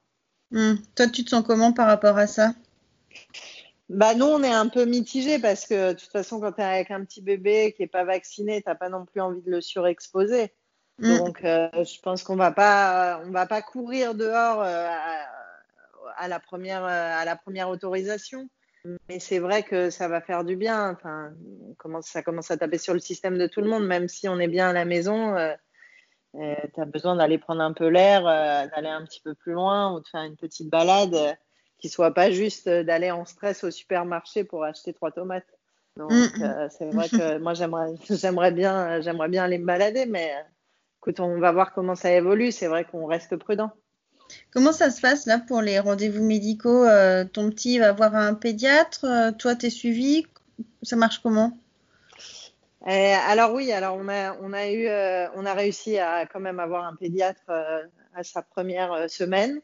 [0.51, 0.77] Hmm.
[0.95, 2.53] Toi, tu te sens comment par rapport à ça?
[3.89, 6.65] Bah, nous, on est un peu mitigés parce que de toute façon, quand tu es
[6.65, 9.51] avec un petit bébé qui n'est pas vacciné, tu n'as pas non plus envie de
[9.51, 10.53] le surexposer.
[10.99, 11.19] Hmm.
[11.19, 17.25] Donc, je pense qu'on va pas, on va pas courir dehors à la première, à
[17.25, 18.49] la première autorisation.
[18.85, 20.91] Mais c'est vrai que ça va faire du bien.
[20.91, 21.33] Enfin,
[22.03, 24.49] ça commence à taper sur le système de tout le monde, même si on est
[24.49, 25.37] bien à la maison.
[25.37, 25.55] Euh,
[26.37, 29.53] euh, tu as besoin d'aller prendre un peu l'air, euh, d'aller un petit peu plus
[29.53, 31.17] loin ou de faire une petite balade
[31.79, 35.47] qui soit pas juste d'aller en stress au supermarché pour acheter trois tomates.
[35.97, 36.69] Donc, mm.
[36.71, 40.33] c'est vrai que moi, j'aimerais, j'aimerais, bien, j'aimerais bien aller me balader, mais
[41.01, 42.53] écoute, on va voir comment ça évolue.
[42.53, 43.73] C'est vrai qu'on reste prudent.
[44.51, 48.35] Comment ça se passe là pour les rendez-vous médicaux euh, Ton petit va voir un
[48.35, 50.27] pédiatre, euh, toi t'es suivi,
[50.83, 51.57] ça marche comment?
[52.87, 56.41] Eh, Alors oui, alors on a, on a eu, euh, on a réussi à quand
[56.41, 57.51] même avoir un pédiatre
[58.15, 59.61] à sa première semaine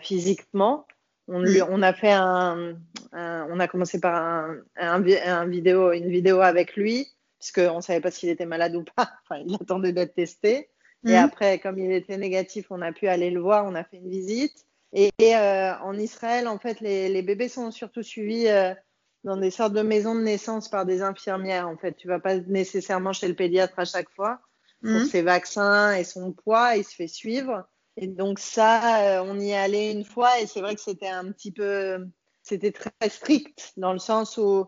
[0.00, 0.86] physiquement.
[1.30, 2.76] On, lui, on, a fait un,
[3.12, 7.06] on a commencé par un, un, vidéo, une vidéo avec lui,
[7.38, 9.10] puisqu'on ne savait pas s'il était malade ou pas.
[9.24, 10.70] Enfin, il attendait d'être testé.
[11.06, 11.16] Et mhm.
[11.16, 14.10] après, comme il était négatif, on a pu aller le voir, on a fait une
[14.10, 14.66] visite.
[14.92, 18.74] Et, euh, en Israël, en fait, les, les, bébés sont surtout suivis euh,
[19.22, 21.68] dans des sortes de maisons de naissance par des infirmières.
[21.68, 24.40] En fait, tu vas pas nécessairement chez le pédiatre à chaque fois
[24.80, 25.06] pour mhm.
[25.06, 27.68] ses vaccins et son poids, il se fait suivre.
[27.96, 31.32] Et donc ça, euh, on y allait une fois et c'est vrai que c'était un
[31.32, 32.06] petit peu,
[32.42, 34.66] c'était très strict dans le sens où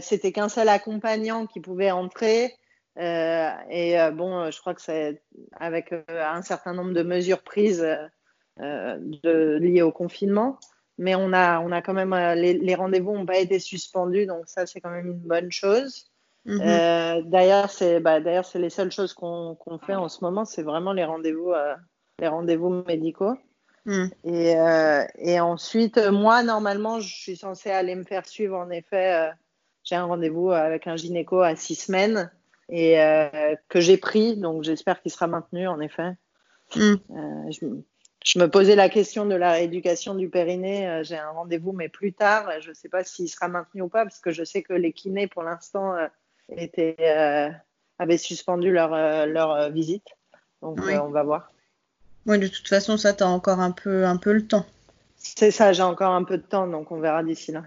[0.00, 2.56] c'était qu'un seul accompagnant qui pouvait entrer
[2.98, 5.22] euh, et euh, bon, je crois que c'est
[5.58, 7.86] avec euh, un certain nombre de mesures prises
[8.58, 10.58] de, liées au confinement.
[10.98, 14.64] Mais on a, on a quand même, les, rendez-vous n'ont pas été suspendus, donc ça,
[14.64, 16.10] c'est quand même une bonne chose.
[16.46, 20.92] D'ailleurs, c'est bah, d'ailleurs c'est les seules choses qu'on fait en ce moment, c'est vraiment
[20.92, 21.52] les rendez-vous
[22.18, 23.36] les rendez-vous médicaux.
[23.84, 24.10] Mhm.
[24.24, 24.54] Et,
[25.18, 28.56] et, ensuite, moi, normalement, je suis censée aller me faire suivre.
[28.56, 29.30] En effet,
[29.84, 32.30] j'ai un rendez-vous avec un gynéco à six semaines
[32.68, 36.12] et euh, que j'ai pris, donc j'espère qu'il sera maintenu en effet.
[36.74, 36.80] Mm.
[36.80, 37.50] Euh,
[38.24, 40.88] je, me posais la question de la rééducation du périnée.
[40.88, 42.50] Euh, j'ai un rendez-vous, mais plus tard.
[42.60, 44.92] Je ne sais pas s'il sera maintenu ou pas, parce que je sais que les
[44.92, 45.94] kinés, pour l'instant,
[47.98, 50.08] avaient suspendu leur, leur visite.
[50.60, 51.52] Donc, on va voir.
[52.26, 54.66] Oui, de toute façon, ça, tu as encore un peu, un peu le temps.
[55.16, 57.62] C'est ça, j'ai encore un peu de temps, donc on verra d'ici là.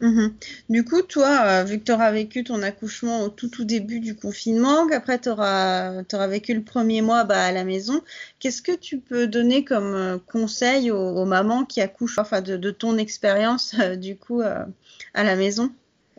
[0.00, 0.34] Mhm.
[0.70, 4.00] Du coup, toi, euh, vu que tu auras vécu ton accouchement au tout tout début
[4.00, 8.00] du confinement, qu'après tu auras, vécu le premier mois bah, à la maison,
[8.38, 12.96] qu'est-ce que tu peux donner comme euh, conseil aux, mamans qui accouchent, enfin de, ton
[12.96, 15.70] expérience euh, du coup à la maison?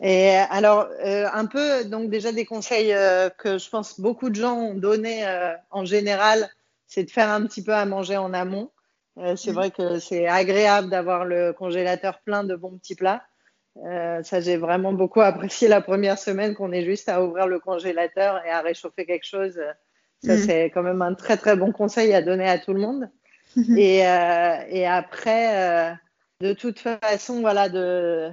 [0.04, 2.92] Et alors, un peu, donc déjà des conseils
[3.38, 5.24] que je pense beaucoup de gens ont donné
[5.70, 6.50] en général,
[6.88, 8.72] c'est de faire un petit peu à manger en amont.
[9.36, 9.54] c'est mhm.
[9.54, 13.22] vrai que c'est agréable d'avoir le congélateur plein de bons petits plats.
[13.78, 17.60] Euh, ça, j'ai vraiment beaucoup apprécié la première semaine qu'on ait juste à ouvrir le
[17.60, 19.60] congélateur et à réchauffer quelque chose.
[20.24, 20.38] Ça, mm.
[20.38, 23.10] c'est quand même un très très bon conseil à donner à tout le monde.
[23.78, 25.94] et, euh, et, après, euh,
[26.42, 28.30] de toute façon, voilà, de,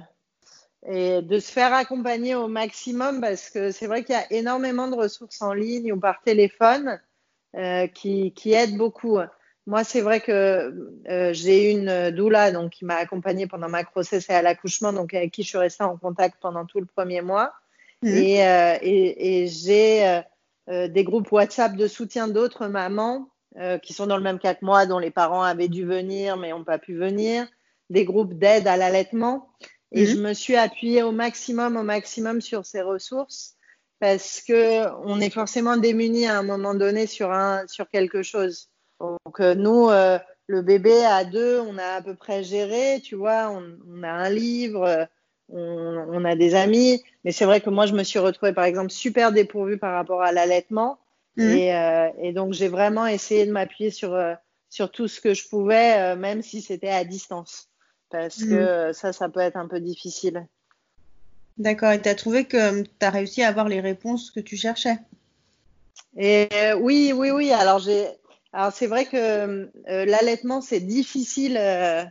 [0.87, 4.87] et de se faire accompagner au maximum parce que c'est vrai qu'il y a énormément
[4.87, 6.99] de ressources en ligne ou par téléphone
[7.95, 9.17] qui, qui aident beaucoup.
[9.67, 14.29] Moi, c'est vrai que euh, j'ai une doula donc, qui m'a accompagnée pendant ma grossesse
[14.29, 17.21] et à l'accouchement, donc avec qui je suis restée en contact pendant tout le premier
[17.21, 17.53] mois.
[18.01, 18.07] Mmh.
[18.07, 20.21] Et, euh, et, et j'ai
[20.69, 23.29] euh, des groupes WhatsApp de soutien d'autres mamans
[23.81, 26.51] qui sont dans le même cas que moi, dont les parents avaient dû venir mais
[26.51, 27.45] n'ont pas pu venir.
[27.89, 29.49] Des groupes d'aide à l'allaitement.
[29.91, 30.05] Et mmh.
[30.05, 33.57] je me suis appuyée au maximum, au maximum sur ces ressources
[33.99, 38.69] parce que on est forcément démunis à un moment donné sur, un, sur quelque chose.
[38.99, 43.15] Donc euh, nous, euh, le bébé à deux, on a à peu près géré, tu
[43.15, 45.07] vois, on, a un livre,
[45.49, 48.89] on, a des amis, mais c'est vrai que moi, je me suis retrouvée, par exemple,
[48.89, 50.97] super dépourvue par rapport à l'allaitement.
[51.37, 51.43] Mmh.
[51.43, 54.19] Euh, et, donc, j'ai vraiment essayé de m'appuyer sur,
[54.69, 57.67] sur tout ce que je pouvais, même si c'était à distance.
[58.09, 58.49] Parce mmh.
[58.49, 60.47] que ça, ça peut être un peu difficile.
[61.57, 61.91] D'accord.
[61.91, 64.97] Et tu as trouvé que tu as réussi à avoir les réponses que tu cherchais?
[66.17, 67.51] Et oui, oui, oui.
[67.51, 68.07] Alors, j'ai
[68.51, 71.57] alors c'est vrai que euh, l'allaitement c'est difficile.
[71.57, 72.03] Euh,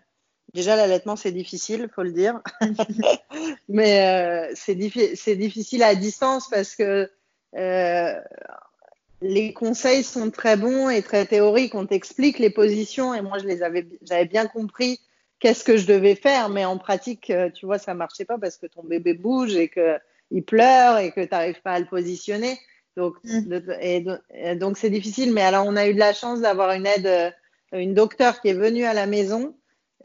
[0.55, 2.41] déjà l'allaitement c'est difficile, faut le dire.
[3.69, 7.11] Mais euh, c'est difficile à distance parce que
[9.21, 11.75] les conseils sont très bons et très théoriques.
[11.75, 15.01] On t'explique les positions et moi je les avais, j'avais bien compris
[15.41, 18.67] qu'est-ce que je devais faire, mais en pratique, tu vois, ça marchait pas parce que
[18.67, 19.99] ton bébé bouge et que
[20.31, 22.59] il pleure et que tu n'arrives pas à le positionner.
[22.99, 23.61] Donc, mm.
[23.81, 25.33] et, donc c'est difficile.
[25.33, 27.31] Mais alors, on a eu de la chance d'avoir une aide, euh,
[27.73, 29.55] une docteure qui est venue à la maison,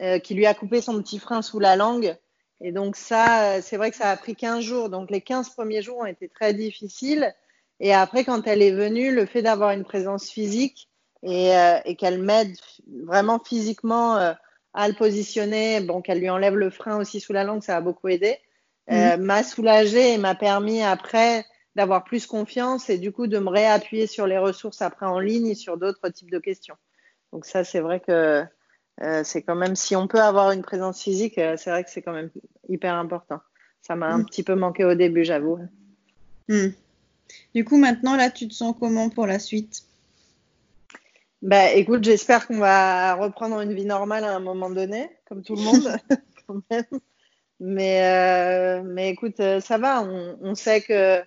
[0.00, 2.16] euh, qui lui a coupé son petit frein sous la langue.
[2.60, 4.88] Et donc ça, euh, c'est vrai que ça a pris 15 jours.
[4.88, 7.34] Donc les 15 premiers jours ont été très difficiles.
[7.80, 10.88] Et après, quand elle est venue, le fait d'avoir une présence physique
[11.24, 11.50] et,
[11.84, 12.54] et qu'elle m'aide
[13.04, 14.34] vraiment physiquement
[14.74, 17.80] à le positionner, bon, qu'elle lui enlève le frein aussi sous la langue, ça a
[17.80, 18.38] beaucoup aidé,
[18.90, 23.48] euh, m'a soulagée et m'a permis après d'avoir plus confiance et du coup de me
[23.50, 26.76] réappuyer sur les ressources après en ligne et sur d'autres types de questions.
[27.32, 28.44] Donc ça, c'est vrai que
[29.02, 31.90] euh, c'est quand même, si on peut avoir une présence physique, euh, c'est vrai que
[31.90, 32.30] c'est quand même
[32.68, 33.40] hyper important.
[33.82, 34.26] Ça m'a un Mhm.
[34.26, 35.58] petit peu manqué au début, j'avoue.
[36.48, 36.68] Hmm.
[37.54, 39.82] Du coup, maintenant, là, tu te sens comment pour la suite?
[41.42, 45.56] Bah, écoute, j'espère qu'on va reprendre une vie normale à un moment donné, comme tout
[45.56, 45.88] le monde,
[46.46, 46.84] quand même.
[47.60, 50.02] Mais, euh, mais écoute, ça va.
[50.02, 51.20] On, on sait que,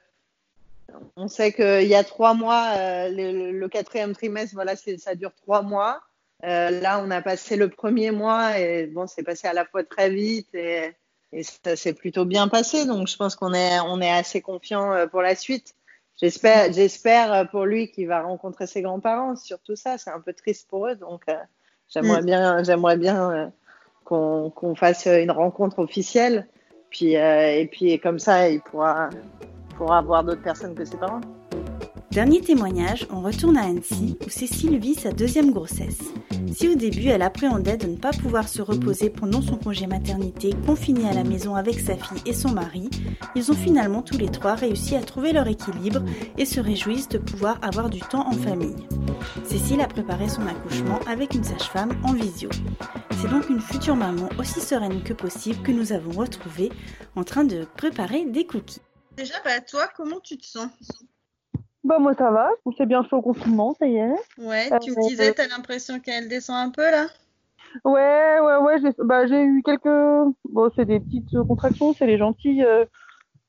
[1.15, 5.33] on sait qu'il y a trois mois, euh, le, le quatrième trimestre, voilà, ça dure
[5.33, 6.01] trois mois.
[6.43, 9.83] Euh, là, on a passé le premier mois et bon, c'est passé à la fois
[9.83, 10.91] très vite et,
[11.31, 12.85] et ça s'est plutôt bien passé.
[12.85, 15.73] Donc, je pense qu'on est, on est assez confiant euh, pour la suite.
[16.19, 19.35] J'espère, j'espère pour lui qu'il va rencontrer ses grands-parents.
[19.35, 20.95] Surtout ça, c'est un peu triste pour eux.
[20.95, 21.35] Donc, euh,
[21.89, 22.25] j'aimerais Mm.
[22.25, 23.51] bien, j'aimerais bien
[24.03, 26.47] qu'on fasse une rencontre officielle.
[26.89, 29.09] Puis, et puis, comme ça, il pourra,
[29.77, 31.21] pourra voir d'autres personnes que ses parents.
[32.11, 36.01] Dernier témoignage, on retourne à Annecy où Cécile vit sa deuxième grossesse.
[36.51, 40.55] Si au début elle appréhendait de ne pas pouvoir se reposer pendant son congé maternité
[40.65, 42.89] confinée à la maison avec sa fille et son mari,
[43.35, 46.01] ils ont finalement tous les trois réussi à trouver leur équilibre
[46.39, 48.87] et se réjouissent de pouvoir avoir du temps en famille.
[49.43, 52.49] Cécile a préparé son accouchement avec une sage-femme en visio.
[53.21, 56.71] C'est donc une future maman aussi sereine que possible que nous avons retrouvée
[57.15, 58.81] en train de préparer des cookies.
[59.17, 60.69] Déjà, bah, toi, comment tu te sens?
[61.83, 64.15] Bah moi ça va, on s'est bien fait au confinement, ça y est.
[64.37, 67.07] Ouais, tu Euh, me disais, t'as l'impression qu'elle descend un peu, là?
[67.83, 69.85] Ouais, ouais, ouais, j'ai bah, j'ai eu quelques...
[70.49, 72.85] Bon, c'est des petites euh, contractions, c'est les gentilles euh,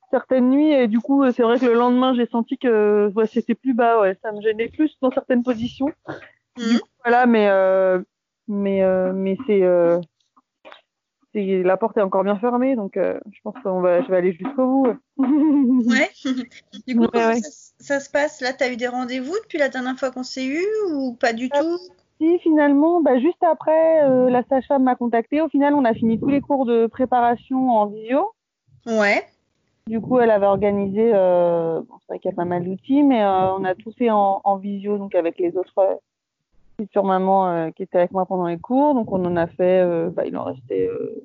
[0.09, 3.27] certaines nuits, et du coup, euh, c'est vrai que le lendemain, j'ai senti que ouais,
[3.27, 5.91] c'était plus bas, ouais, ça me gênait plus dans certaines positions.
[6.57, 6.79] Mhm.
[7.03, 8.01] Voilà, mais, euh,
[8.47, 9.61] mais, euh, mais c'est...
[11.33, 14.65] la porte est encore bien fermée, donc euh, je pense que je vais aller jusqu'au
[14.65, 14.87] bout.
[15.89, 16.09] Ouais.
[16.87, 17.39] Du coup, Ouais, comment ouais.
[17.39, 18.41] ça, ça se passe?
[18.41, 21.49] Là, t'as eu des rendez-vous depuis la dernière fois qu'on s'est eu ou pas du
[21.49, 21.77] tout?
[22.19, 25.39] Si finalement, bah, juste après, euh, la sage-femme m'a contacté.
[25.41, 28.33] Au final, on a fini tous les cours de préparation en visio.
[28.85, 29.23] Ouais.
[29.87, 33.03] Du coup, elle avait organisé, euh, bon, c'est vrai qu'il y a pas mal d'outils,
[33.03, 35.99] mais on a tout fait en, en visio, donc avec les autres
[36.79, 38.93] futures mamans euh, qui étaient avec moi pendant les cours.
[38.93, 41.23] Donc, on en a fait, euh, bah, il en restait euh,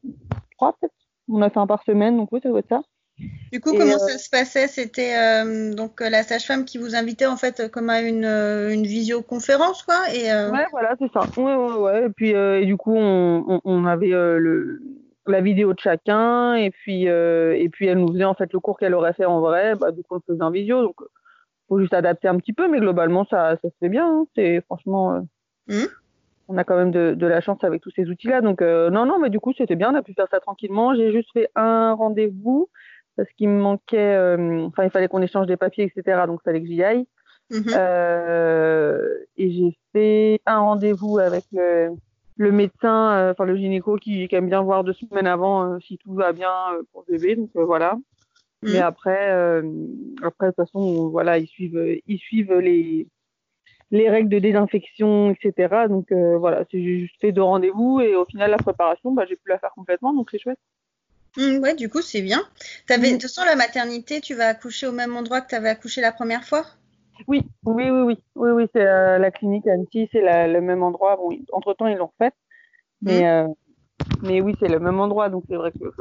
[0.52, 0.94] trois peut-être.
[1.28, 2.82] On a fait un par semaine, donc oui, ça doit être ça.
[3.52, 4.66] Du coup, Et, comment euh, ça se passait?
[4.66, 9.84] C'était euh, donc la sage-femme qui vous invitait en fait comme à une, une visioconférence,
[9.84, 10.00] quoi.
[10.12, 11.20] Et euh, Ouais, voilà, c'est ça.
[11.40, 12.06] Ouais, ouais, ouais.
[12.06, 14.82] Et puis, et du coup, on, on, on avait le,
[15.26, 18.76] la vidéo de chacun, et puis, et puis elle nous faisait en fait le cours
[18.78, 19.76] qu'elle aurait fait en vrai.
[19.76, 20.96] Bah, du coup, on le faisait en visio, donc
[21.68, 24.06] faut juste adapter un petit peu, mais globalement, ça, ça se fait bien.
[24.06, 24.26] hein.
[24.34, 25.24] C'est franchement,
[25.68, 25.88] Mhm.
[26.48, 28.40] on a quand même de, de la chance avec tous ces outils-là.
[28.42, 29.92] Donc, euh, non, non, mais du coup, c'était bien.
[29.92, 30.94] On a pu faire ça tranquillement.
[30.94, 32.68] J'ai juste fait un rendez-vous
[33.16, 36.22] parce qu'il me manquait, euh, enfin, il fallait qu'on échange des papiers, etc.
[36.26, 37.06] Donc, il fallait que j'y aille.
[37.50, 37.64] mhm.
[37.74, 41.90] Euh, et j'ai fait un rendez-vous avec le,
[42.36, 46.14] le médecin, enfin le gynéco qui, qui aime bien voir deux semaines avant si tout
[46.14, 46.50] va bien
[46.92, 47.36] pour le bébé.
[47.36, 47.94] Donc voilà.
[48.62, 48.72] Mhm.
[48.72, 49.30] Mais après,
[50.22, 53.06] après de toute façon, voilà, ils suivent, ils suivent les
[53.90, 55.88] les règles de désinfection, etc.
[55.88, 59.24] Donc euh, voilà, c'est j'ai juste fait deux rendez-vous et au final la préparation, bah,
[59.28, 60.58] j'ai pu la faire complètement, donc c'est chouette.
[61.36, 62.42] Mm, ouais, du coup, c'est bien.
[62.86, 63.16] T'avais, Mhm.
[63.16, 66.00] de toute façon, la maternité, tu vas accoucher au même endroit que tu avais accouché
[66.00, 66.64] la première fois?
[67.28, 71.16] Oui, oui, oui, oui, oui, oui, c'est euh, la clinique Annecy, c'est le même endroit.
[71.16, 72.32] Bon, entre temps ils l'ont refait,
[73.02, 73.46] mais euh,
[74.22, 75.92] mais oui, c'est le même endroit, donc c'est vrai que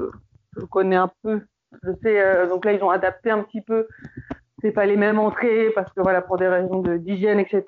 [0.57, 1.41] je, connais un peu.
[1.83, 3.87] Je sais, euh, donc là ils ont adapté un petit peu.
[4.63, 7.65] C'est pas les mêmes entrées parce que voilà pour des raisons d'hygiène, etc.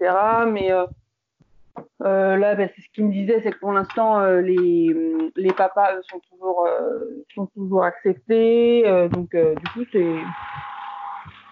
[0.50, 0.86] Mais euh,
[2.04, 4.96] euh, là, ben, c'est ce qu'il me disait, c'est que pour l'instant euh, les
[5.36, 6.66] les papas sont toujours
[7.34, 10.16] sont toujours acceptés, donc du coup c'est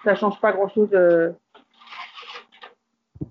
[0.02, 0.96] ça change pas grand chose.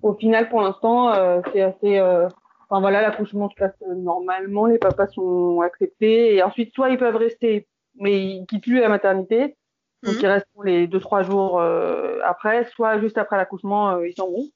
[0.00, 1.12] Au final, pour l'instant,
[1.52, 2.00] c'est assez.
[2.00, 7.16] Enfin voilà, l'accouchement se passe normalement, les papas sont acceptés et ensuite soit ils peuvent
[7.16, 9.56] rester, mais ils quittent plus la maternité,
[10.04, 10.20] donc Mhm.
[10.22, 14.28] ils restent les deux trois jours euh, après, soit juste après l'accouchement euh, ils s'en
[14.28, 14.48] vont.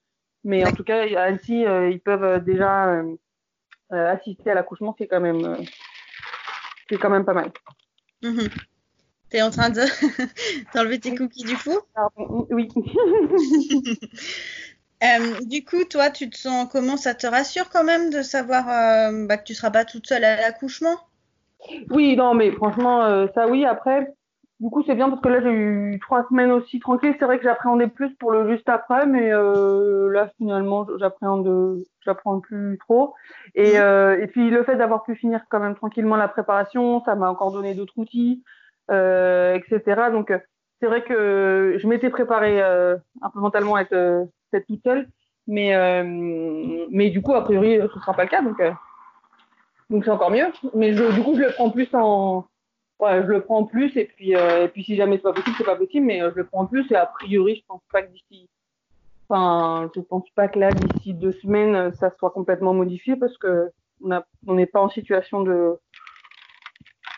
[0.44, 3.02] Mais en tout cas, à Annecy, euh, ils peuvent euh, déjà
[3.90, 5.56] assister à l'accouchement, c'est quand même,
[6.88, 7.50] c'est quand même pas mal.
[8.22, 8.48] Mhm.
[9.30, 9.82] T'es en train de
[10.74, 12.68] d'enlever tes cookies du four Pardon, oui.
[15.46, 16.96] Du coup, toi, tu te sens comment?
[16.96, 18.66] Ça te rassure quand même de savoir
[19.26, 20.96] bah, que tu seras pas toute seule à l'accouchement?
[21.90, 23.64] Oui, non, mais franchement, ça oui.
[23.64, 24.12] Après,
[24.60, 27.14] du coup, c'est bien parce que là, j'ai eu trois semaines aussi tranquilles.
[27.18, 32.40] C'est vrai que j'appréhendais plus pour le juste après, mais euh, là, finalement, j'appréhende, j'apprends
[32.40, 33.14] plus trop.
[33.54, 33.80] Et, mmh.
[33.80, 37.30] euh, et puis, le fait d'avoir pu finir quand même tranquillement la préparation, ça m'a
[37.30, 38.42] encore donné d'autres outils,
[38.90, 40.10] euh, etc.
[40.10, 40.32] Donc,
[40.80, 44.82] c'est vrai que je m'étais préparée euh, un peu mentalement à être, euh, être toute
[44.82, 45.08] seule,
[45.46, 46.02] mais, euh,
[46.90, 48.42] mais du coup, a priori, ce sera pas le cas.
[48.42, 48.60] Donc,
[49.88, 50.46] donc c'est encore mieux.
[50.74, 52.44] Mais je, du coup, je le prends plus en
[53.00, 55.32] ouais, je le prends en plus et puis euh, et puis si jamais c'est pas
[55.32, 57.66] possible, c'est pas possible, mais euh, je le prends en plus et a priori, je
[57.66, 58.48] pense pas que d'ici,
[59.28, 63.36] enfin, je pense pas que là d'ici deux semaines, euh, ça soit complètement modifié parce
[63.38, 65.76] que on n'est pas en situation de,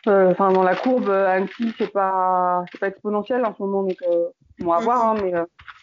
[0.06, 3.98] enfin, dans la courbe Annecy, c'est pas, c'est pas exponentiel en ce moment, donc
[4.62, 5.34] on va voir, hein, mais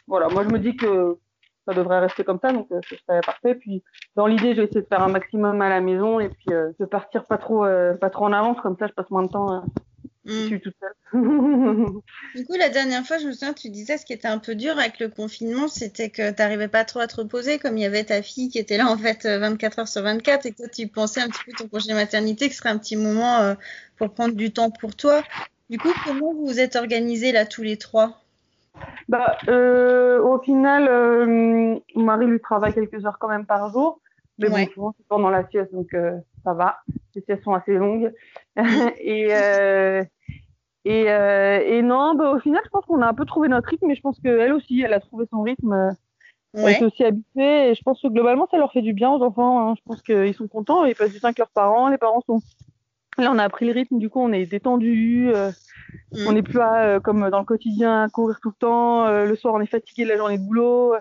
[0.08, 1.20] voilà, moi je me dis que
[1.68, 3.54] ça devrait rester comme ça, donc ce serait parfait.
[3.54, 3.84] Puis
[4.16, 6.86] dans l'idée, je vais essayer de faire un maximum à la maison et puis de
[6.86, 7.68] partir pas trop,
[8.02, 9.64] pas trop en avance, comme ça je passe moins de temps
[10.28, 10.94] je suis toute seule.
[12.36, 14.56] du coup, la dernière fois, je me souviens, tu disais ce qui était un peu
[14.56, 17.82] dur avec le confinement, c'était que tu n'arrivais pas trop à te reposer, comme il
[17.82, 20.52] y avait ta fille qui était là en fait 24 euh, heures sur 24 et
[20.52, 22.98] que toi, tu pensais un petit peu ton congé maternité, que ce serait un petit
[22.98, 23.56] moment euh,
[23.98, 25.24] pour prendre du temps pour toi.
[25.70, 28.22] Du coup, comment vous vous êtes organisés là tous les trois?
[29.10, 30.90] Bah, euh, Au final,
[31.28, 34.00] mon mari lui travaille quelques heures quand même par jour.
[34.40, 35.96] Mais bon, souvent, c'est pendant la sieste, donc
[36.44, 36.78] ça va.
[37.16, 38.14] Les siestes sont assez longues.
[39.00, 39.32] et,
[40.88, 43.68] et, euh, et non, bah, au final, je pense qu'on a un peu trouvé notre
[43.68, 45.74] rythme, mais je pense qu'elle aussi, elle a trouvé son rythme.
[45.74, 45.92] Euh,
[46.54, 49.22] elle est aussi habituée et je pense que globalement, ça leur fait du bien aux
[49.22, 49.60] enfants.
[49.60, 49.76] Hein.
[49.78, 51.90] Je pense qu'ils sont contents, ils passent du temps avec leurs parents.
[51.90, 52.40] Les parents sont.
[53.18, 55.30] Là, on a pris le rythme, du coup, on est détendu.
[55.36, 55.52] Euh,
[56.14, 56.28] mm.
[56.28, 59.10] On n'est plus à, comme dans le quotidien, à courir tout le temps.
[59.10, 60.94] le soir, on est fatigué de la journée de boulot.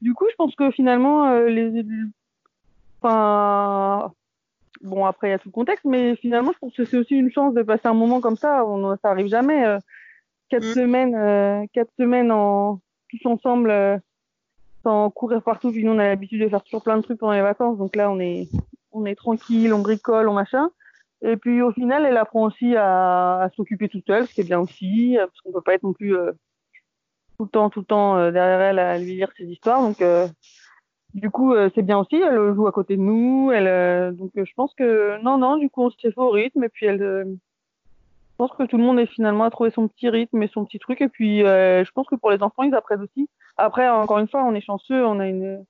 [0.00, 1.84] Du coup, je pense que finalement, les.
[3.02, 4.12] Enfin,
[4.82, 7.14] bon, après, il y a tout le contexte, mais finalement, je pense que c'est aussi
[7.14, 8.64] une chance de passer un moment comme ça.
[8.64, 9.66] On, ça arrive jamais.
[9.66, 9.78] Euh,
[10.48, 10.74] quatre mm.
[10.74, 13.98] semaines, euh, quatre semaines en tous ensemble, euh,
[14.84, 15.72] sans courir partout.
[15.72, 17.76] Puis nous, on a l'habitude de faire toujours plein de trucs pendant les vacances.
[17.76, 18.48] Donc là, on est,
[18.92, 20.70] on est tranquille, on bricole, on machin.
[21.22, 24.44] Et puis au final, elle apprend aussi à, à s'occuper toute seule, ce qui est
[24.44, 26.16] bien aussi, parce qu'on peut pas être non plus
[27.38, 29.80] tout le temps, tout le temps derrière elle à lui lire ses histoires.
[29.82, 30.02] Donc
[31.14, 32.16] du coup, euh, c'est bien aussi.
[32.16, 33.50] Elle joue à côté de nous.
[33.52, 35.56] Elle, euh, donc, euh, je pense que non, non.
[35.56, 36.64] Du coup, on se fait au rythme.
[36.64, 40.08] Et puis, elle, je pense que tout le monde est finalement à trouver son petit
[40.08, 41.00] rythme et son petit truc.
[41.00, 43.28] Et puis, je pense que pour les enfants, ils apprennent aussi.
[43.56, 45.04] Après, encore une fois, on est chanceux.
[45.04, 45.64] On a une,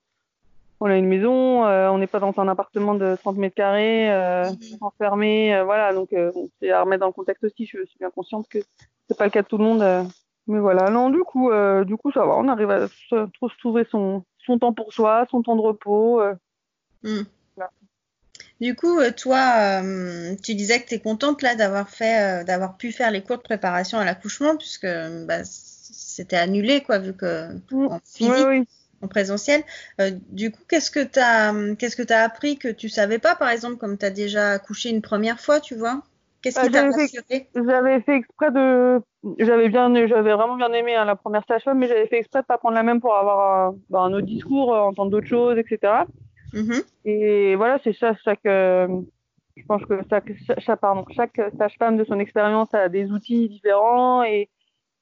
[0.79, 1.65] on a une maison.
[1.65, 4.79] on n'est pas dans un appartement de 30 mètres carrés, mhm.
[4.81, 5.61] enfermé.
[5.65, 5.93] voilà.
[5.93, 6.15] Donc,
[6.61, 7.67] c'est à remettre dans le contexte aussi.
[7.67, 8.59] Je suis bien consciente que
[9.09, 10.07] c'est pas le cas de tout le monde.
[10.47, 10.89] mais voilà.
[10.91, 11.51] Non, du coup,
[11.85, 12.37] du coup, ça va.
[12.37, 13.27] On arrive à se,
[13.59, 16.21] trouver son son temps pour soi, son temps de repos.
[16.21, 16.35] Euh.
[17.03, 17.23] Hmm.
[18.61, 22.77] Du coup, euh, toi, euh, tu disais que tu es contente là d'avoir fait, d'avoir
[22.77, 24.87] pu faire les cours de préparation à l'accouchement, puisque
[25.27, 27.87] bah, c'était annulé, quoi, vu que hmm.
[27.87, 28.69] en physique,
[29.03, 29.65] en présentiel.
[30.31, 33.51] du coup, qu'est-ce que tu as, qu'est-ce que as appris que tu savais pas, par
[33.51, 36.03] exemple, comme tu as déjà accouché une première fois, tu vois?
[36.41, 36.91] Qu'est-ce qui t'a
[37.55, 39.01] J'avais fait exprès de.
[39.39, 42.47] J'avais bien, j'avais vraiment bien aimé hein, la première stage mais j'avais fait exprès de
[42.47, 46.05] pas prendre la même pour avoir un, un autre discours, euh, entendre d'autres choses, etc.
[46.53, 46.85] Mm-hmm.
[47.05, 48.45] Et voilà, c'est ça, chaque.
[48.47, 48.89] Euh,
[49.57, 54.25] je pense que chaque, chaque, pardon, chaque sage-femme de son expérience a des outils différents
[54.25, 54.49] et,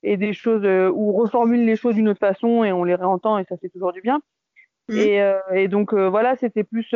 [0.03, 3.39] et des choses euh, on reformule les choses d'une autre façon et on les réentend
[3.39, 4.21] et ça fait toujours du bien.
[4.89, 4.97] Mm.
[4.97, 6.93] Et, et, donc voilà, c'était plus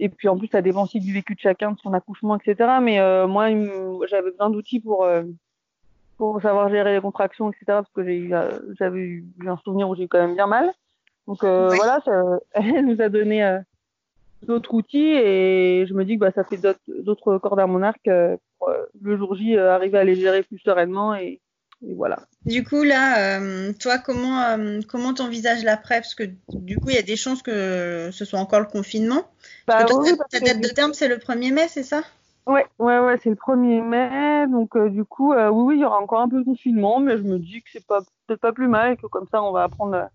[0.00, 2.78] et puis en plus, ça dépend aussi du vécu de chacun, de son accouchement, etc.
[2.82, 3.48] Mais moi,
[4.06, 5.06] j'avais besoin d'outils pour,
[6.18, 7.64] pour savoir gérer les contractions, etc.
[7.66, 10.72] Parce que j'ai euh, j'avais eu un souvenir où j'ai eu quand même bien mal.
[11.26, 13.60] Donc voilà, ça, elle nous a donné
[14.42, 18.08] d'autres outils et je me dis que bah, ça fait d'autres cordes à mon arc
[18.58, 21.40] pour le jour J arriver à les gérer plus sereinement et,
[21.80, 22.18] voilà.
[22.44, 26.96] Du coup, là, euh, toi, comment euh, comment t'envisages l'après Parce que du coup, il
[26.96, 29.28] y a des chances que ce soit encore le confinement.
[29.66, 32.02] Bah, ta, date de terme, c'est le 1er mai, c'est ça?
[32.48, 34.46] Ouais, ouais, ouais, c'est le 1er mai.
[34.48, 37.16] Donc, euh, du coup, oui, oui, il y aura encore un peu de confinement, mais
[37.16, 39.64] je me dis que c'est pas peut-être pas plus mal, que comme ça, on va
[39.64, 40.08] apprendre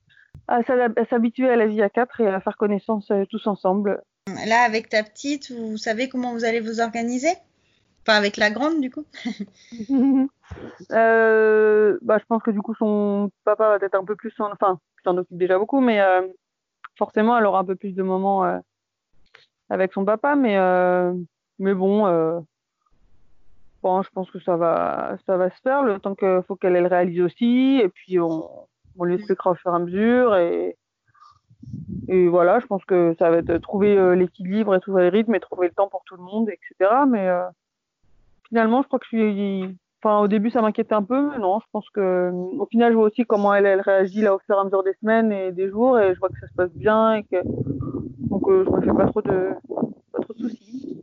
[0.48, 0.64] à,
[1.10, 4.02] s'habituer à la vie à quatre et à faire connaissance tous ensemble.
[4.46, 7.34] Là, avec ta petite, vous savez comment vous allez vous organiser?
[8.06, 9.06] Enfin, avec la grande, du coup
[10.92, 14.34] euh, bah, Je pense que du coup, son papa va être un peu plus.
[14.40, 14.52] En...
[14.52, 16.28] Enfin, s'en occupe déjà beaucoup, mais euh,
[16.98, 18.60] forcément, elle aura un peu plus de moments euh,
[19.70, 20.36] avec son papa.
[20.36, 21.14] Mais, euh,
[21.60, 22.46] mais bon,
[23.82, 26.74] bon, je pense que ça va, ça va se faire le temps qu'il faut qu'elle
[26.74, 27.80] le réalise aussi.
[27.84, 28.50] Et puis, on,
[28.98, 30.36] on lui expliquera au fur et à mesure.
[30.36, 30.78] Et,
[32.08, 35.40] et voilà, je pense que ça va être trouver l'équilibre et trouver le rythme et
[35.40, 36.92] trouver le temps pour tout le monde, etc.
[37.08, 37.30] Mais
[38.48, 41.62] finalement, je crois que je suis Enfin, au début, ça m'inquiétait un peu, mais non,
[41.62, 42.30] je pense que,
[42.60, 44.84] au final, je vois aussi comment elle, elle réagit là au fur et à mesure
[44.84, 47.38] des semaines et des jours, et je vois que ça se passe bien, et que,
[48.28, 49.52] donc, euh, je me fais pas trop de,
[50.12, 51.00] pas trop de soucis.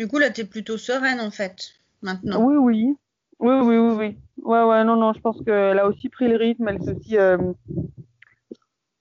[0.00, 2.42] Du coup, là, tu es plutôt sereine, en fait, maintenant.
[2.42, 2.96] Oui, oui.
[3.38, 4.18] Oui, oui, oui, oui.
[4.42, 7.18] Ouais, ouais, non, non, je pense qu'elle a aussi pris le rythme, elle s'est aussi,
[7.18, 7.52] euh,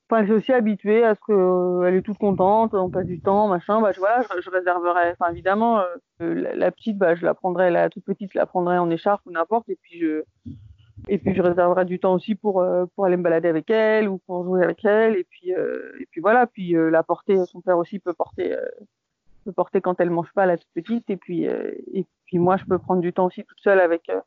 [0.10, 3.94] enfin, aussi habituée à ce qu'elle est toute contente, on passe du temps, machin, bah,
[3.94, 5.80] je, voilà, je, je réserverai, enfin, évidemment,
[6.22, 9.22] euh, la, petite, bah, je la prendrai, la toute petite, je la prendrai en écharpe
[9.26, 10.24] ou n'importe, et puis je,
[11.08, 14.10] et puis je réserverai du temps aussi pour, euh, pour aller me balader avec elle
[14.10, 17.38] ou pour jouer avec elle, et puis, euh, et puis voilà, puis euh, la porter,
[17.46, 18.66] son père aussi peut porter, euh,
[19.50, 22.58] peut porter quand elle mange pas la toute petite, et puis, euh, et puis moi,
[22.58, 24.20] je peux prendre du temps aussi toute seule avec, euh,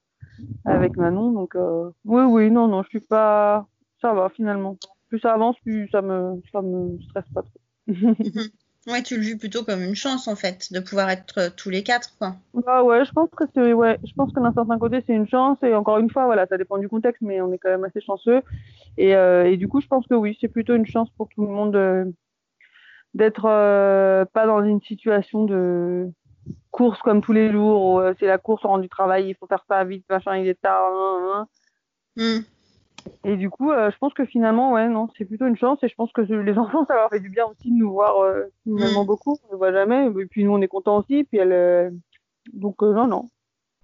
[0.64, 3.66] avec Manon, donc euh, oui, oui, non, non, je suis pas,
[4.00, 4.76] ça va finalement.
[5.08, 7.60] Plus ça avance, plus ça me, ça me stresse pas trop.
[8.88, 11.84] Ouais, tu le vis plutôt comme une chance, en fait, de pouvoir être tous les
[11.84, 12.34] quatre, quoi.
[12.66, 15.28] Ah ouais, je pense que c'est, ouais, je pense que d'un certain côté c'est une
[15.28, 17.84] chance et encore une fois, voilà, ça dépend du contexte, mais on est quand même
[17.84, 18.42] assez chanceux
[18.98, 21.52] et, et du coup, je pense que oui, c'est plutôt une chance pour tout le
[21.52, 22.12] monde
[23.14, 26.08] d'être euh, pas dans une situation de
[26.70, 29.34] course comme tous les jours où euh, c'est la course, on rentre du travail, il
[29.34, 30.90] faut faire ça vite, machin, il est tard.
[30.92, 31.48] hein, hein.
[32.16, 32.40] Hmm.
[33.24, 35.78] Et du coup, euh, je pense que finalement, ouais, non, c'est plutôt une chance.
[35.82, 38.20] Et je pense que les enfants, ça leur fait du bien aussi de nous voir
[38.22, 39.06] euh, finalement Mm.
[39.06, 39.38] beaucoup.
[39.48, 40.06] On ne voit jamais.
[40.06, 41.24] Et puis nous, on est contents aussi.
[41.24, 41.92] Puis elle,
[42.52, 43.28] donc non, non.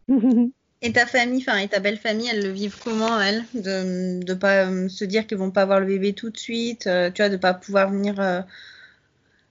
[0.82, 4.34] Et ta famille, enfin, et ta belle famille, elles le vivent comment, elles De de
[4.34, 7.36] pas se dire qu'ils vont pas avoir le bébé tout de suite, tu vois, de
[7.36, 8.14] pas pouvoir venir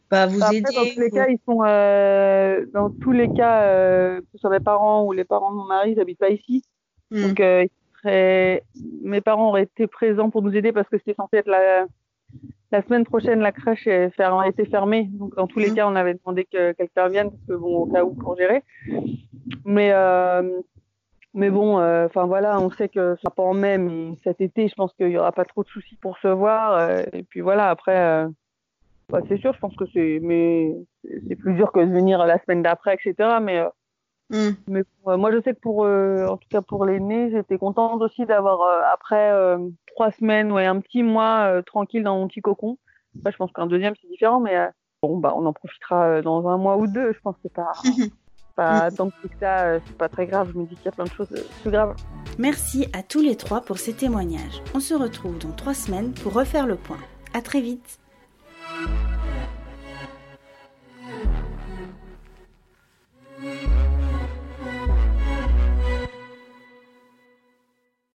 [0.09, 0.71] bah, vous Après, aider.
[0.73, 4.37] dans tous les ou- cas, ils sont, euh, dans tous les cas, euh, que ce
[4.39, 6.63] soit mes parents ou les parents de mon mari, ils habitent pas ici.
[7.11, 7.21] Hmm.
[7.23, 7.69] Donc, euh, ils
[8.01, 8.63] seraient-
[9.03, 11.85] mes parents auraient été présents pour nous aider parce que c'était censé être la,
[12.71, 15.07] la semaine prochaine, la crèche est a été fermée.
[15.11, 15.75] Donc, dans tous les Mhm.
[15.75, 18.63] cas, on avait demandé que quelqu'un vienne parce que, bon, au cas où, pour gérer.
[19.65, 20.59] Mais, euh,
[21.33, 24.41] mais bon, euh, enfin voilà, on sait que ça sera pas en mai, mais cet
[24.41, 26.73] été, je pense qu'il y aura pas trop de soucis pour se voir.
[26.73, 28.27] euh, et puis voilà, après, euh,
[29.09, 30.75] bah, c'est sûr, je pense que c'est, mais
[31.27, 33.37] c'est plus dur que de venir la semaine d'après, etc.
[33.41, 33.69] Mais euh,
[34.29, 34.51] Hmm.
[34.67, 38.01] mais euh, moi, je sais que pour, euh, en tout cas pour l'aîné, j'étais contente
[38.01, 39.57] aussi d'avoir, euh, après euh,
[39.95, 42.77] trois semaines, ouais, un petit mois euh, tranquille dans mon petit cocon.
[43.17, 44.67] Après, je pense qu'un deuxième, c'est différent, mais euh,
[45.01, 47.13] bon, bah, on en profitera euh, dans un mois ou deux.
[47.13, 47.71] Je pense que c'est pas,
[48.57, 50.51] pas tant que ça, c'est pas très grave.
[50.53, 51.29] Je me dis qu'il y a plein de choses
[51.61, 51.95] plus graves.
[52.37, 54.61] Merci à tous les trois pour ces témoignages.
[54.75, 56.99] On se retrouve dans trois semaines pour refaire le point.
[57.33, 57.97] À très vite
[58.77, 59.16] thank you